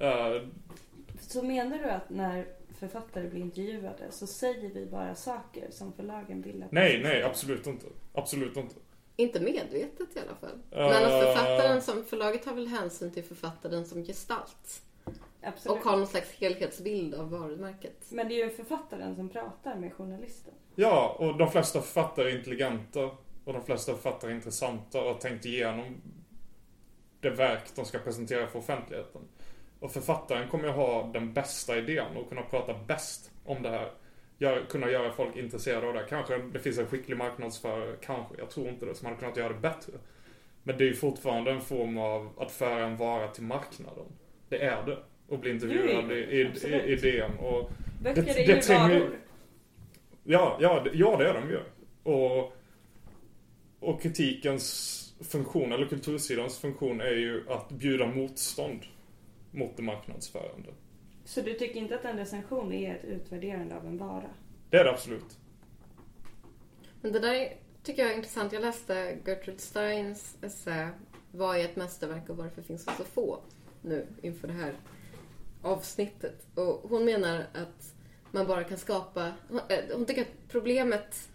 [0.00, 0.48] Uh,
[1.20, 2.46] Så menar du att när
[2.78, 7.66] författare blir intervjuade så säger vi bara saker som förlagen vill att Nej, nej, absolut
[7.66, 7.86] inte.
[8.12, 8.74] Absolut inte.
[9.16, 10.58] Inte medvetet i alla fall.
[10.70, 10.78] Eh.
[10.78, 14.82] Men att författaren som, förlaget har väl hänsyn till författaren som gestalt.
[15.42, 15.78] Absolut.
[15.78, 18.06] Och har någon slags helhetsbild av varumärket.
[18.10, 20.54] Men det är ju författaren som pratar med journalisten.
[20.74, 23.10] Ja, och de flesta författare är intelligenta.
[23.44, 26.02] Och de flesta författare är intressanta och har tänkt igenom
[27.30, 29.20] det verk de ska presentera för offentligheten.
[29.80, 33.90] Och författaren kommer ju ha den bästa idén och kunna prata bäst om det här.
[34.38, 36.06] Gör, kunna göra folk intresserade av det.
[36.08, 39.48] Kanske det finns en skicklig marknadsförare, kanske, jag tror inte det, som hade kunnat göra
[39.52, 39.92] det bättre.
[40.62, 44.04] Men det är ju fortfarande en form av att föra en vara till marknaden.
[44.48, 44.98] Det är det.
[45.28, 47.38] Och bli intervjuad i, i, i, i DN.
[47.38, 47.70] Och
[48.02, 49.18] Böcker är ju tränger- varor.
[50.24, 51.60] Ja, ja, det- ja det är de ju.
[52.02, 52.56] Och,
[53.80, 58.80] och kritikens funktion, eller kultursidans funktion, är ju att bjuda motstånd
[59.50, 60.68] mot det marknadsförande.
[61.24, 64.30] Så du tycker inte att en recension är ett utvärderande av en vara?
[64.70, 65.38] Det är det absolut.
[67.00, 68.52] Men det där är- tycker jag är intressant.
[68.52, 70.90] Jag läste Gertrude Steins essä
[71.32, 73.38] Vad är ett mästerverk och varför finns det så få?
[73.82, 74.74] Nu inför det här
[75.62, 76.46] avsnittet.
[76.54, 77.94] Och hon menar att
[78.30, 79.32] man bara kan skapa...
[79.48, 81.28] Hon, eh, hon tycker att problemet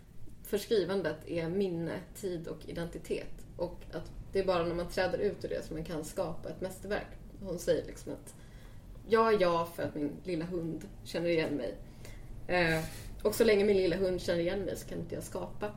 [0.44, 3.41] för skrivandet är minne, tid och identitet.
[3.62, 6.50] Och att det är bara när man träder ut ur det som man kan skapa
[6.50, 7.08] ett mästerverk.
[7.40, 8.36] Hon säger liksom att
[9.08, 11.76] jag är jag för att min lilla hund känner igen mig.
[12.48, 12.84] Eh,
[13.24, 15.72] och så länge min lilla hund känner igen mig så kan inte jag skapa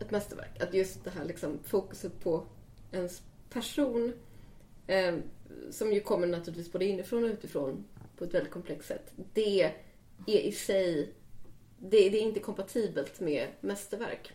[0.00, 0.62] ett mästerverk.
[0.62, 2.44] Att just det här liksom fokuset på
[2.92, 4.12] ens person
[4.86, 5.14] eh,
[5.70, 7.84] som ju kommer naturligtvis både inifrån och utifrån
[8.16, 9.12] på ett väldigt komplext sätt.
[9.32, 9.62] Det
[10.26, 11.12] är i sig,
[11.78, 14.32] det, det är inte kompatibelt med mästerverk.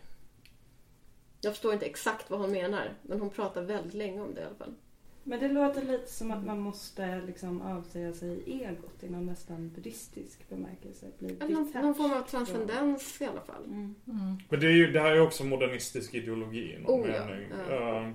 [1.44, 4.44] Jag förstår inte exakt vad hon menar, men hon pratar väldigt länge om det i
[4.44, 4.74] alla fall.
[5.24, 9.70] Men det låter lite som att man måste liksom avsäga sig egot i någon nästan
[9.76, 11.06] buddhistisk bemärkelse.
[11.20, 13.64] Bli Eller någon, form av transcendens i alla fall.
[13.66, 13.96] Mm.
[14.50, 17.26] Men det, är ju, det här är ju också modernistisk ideologi i någon Oh, ja.
[17.26, 17.48] mening.
[17.70, 18.02] Ja.
[18.02, 18.12] Eh,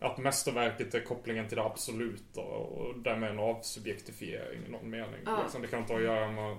[0.00, 5.20] Att mästerverket är kopplingen till det absoluta och därmed en avsubjektifiering i någon mening.
[5.24, 5.42] Ja.
[5.42, 6.56] Liksom, det kan inte ha att göra med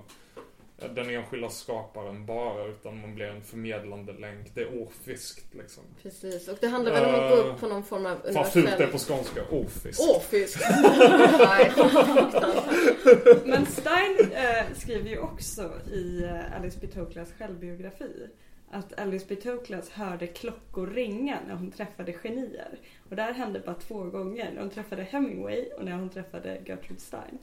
[0.94, 4.54] den enskilda skaparen bara utan man blir en förmedlande länk.
[4.54, 5.82] Det är orfiskt liksom.
[6.02, 8.44] Precis, och det handlar väl om att gå Eh, upp på någon form av Fan
[8.50, 9.40] fult det är på skånska.
[9.50, 10.00] Orfiskt.
[10.00, 10.62] Orfiskt!
[13.46, 16.86] Men Stein eh, skriver ju också i eh, Alice B.
[16.86, 18.28] Toklas självbiografi
[18.70, 19.36] att Alice B.
[19.36, 22.78] Toklas hörde klockor ringa när hon träffade genier.
[23.10, 24.50] Och det här hände bara två gånger.
[24.54, 27.38] När hon träffade Hemingway och när hon träffade Gertrude Stein.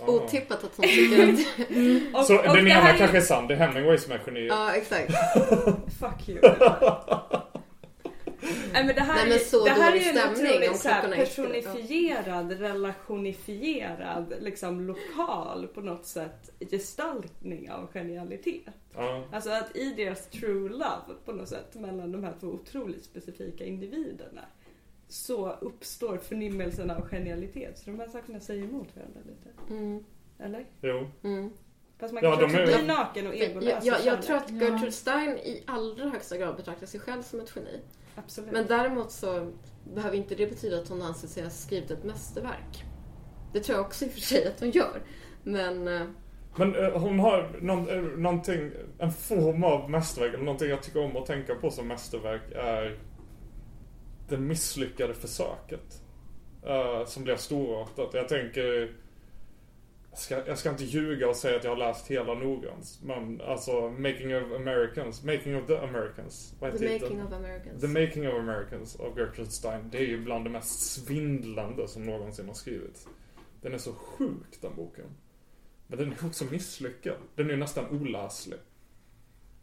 [0.00, 2.14] Otippat att hon tycker att...
[2.20, 3.46] Och, Så och den det ena kanske är sann.
[3.46, 4.46] Det är Hemingway som är geniet.
[4.48, 5.10] Ja, exakt.
[6.00, 6.40] Fuck you.
[8.72, 10.88] Nej men det här, Nej, men så är, det här är ju en otroligt så
[10.88, 11.24] här skulle- ja.
[11.24, 18.62] personifierad, relationifierad, liksom lokal på något sätt gestaltning av genialitet.
[18.96, 19.24] Ja.
[19.32, 23.64] Alltså att i deras true love på något sätt mellan de här två otroligt specifika
[23.64, 24.40] individerna
[25.08, 27.78] så uppstår förnimmelsen av genialitet.
[27.78, 29.74] Så de här sakerna säger emot varandra lite.
[29.74, 30.04] Mm.
[30.38, 30.66] Eller?
[30.82, 31.06] Jo.
[31.24, 31.50] Mm.
[31.98, 34.36] Fast man Ja, kan de också är- bli naken och egolös Jag, jag, jag tror
[34.36, 37.80] att Gertrude Stein i allra högsta grad betraktar sig själv som ett geni.
[38.14, 38.52] Absolut.
[38.52, 39.52] Men däremot så
[39.94, 42.84] behöver inte det betyda att hon anser sig ha skrivit ett mästerverk.
[43.52, 45.02] Det tror jag också i och för sig att hon gör.
[45.42, 45.88] Men...
[45.88, 46.06] eh,
[46.56, 51.04] Men eh, hon har någon, eh, någonting, en form av mästerverk, eller någonting jag tycker
[51.04, 52.98] om att tänka på som mästerverk är
[54.28, 56.02] det misslyckade försöket.
[56.66, 58.14] eh, som blev storartat.
[58.14, 58.92] Jag tänker,
[60.10, 62.98] jag ska, jag ska inte ljuga och säga att jag har läst hela noggrant.
[63.02, 66.54] Men alltså, Making of Americans, Making of the Americans.
[66.60, 66.92] Vad The?
[67.00, 67.80] Making of Americans.
[67.80, 69.88] The Making of Americans av Gertrude Stein.
[69.92, 73.08] Det är ju bland det mest svindlande som någonsin har skrivits.
[73.62, 75.06] Den är så sjuk den boken.
[75.86, 77.16] Men den är också misslyckad.
[77.34, 78.58] Den är ju nästan oläslig.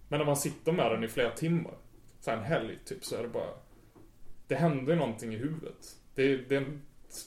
[0.07, 1.73] Men när man sitter med den i flera timmar,
[2.19, 3.49] så en helg typ, så är det bara...
[4.51, 5.95] Det händer någonting i huvudet.
[6.15, 6.81] Det är, det är en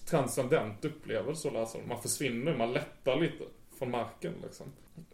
[0.07, 1.89] transcendent upplevelse att läsa den.
[1.89, 3.45] Man försvinner, man lättar lite
[3.79, 4.67] från marken liksom.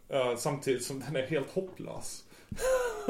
[0.09, 2.23] Eh, samtidigt som den är helt hopplös.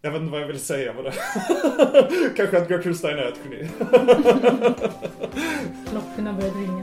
[0.00, 1.12] jag vet inte vad jag vill säga med det.
[2.36, 3.68] Kanske att Gertrude Stein är ett geni.
[5.90, 6.82] Klockorna började ringa.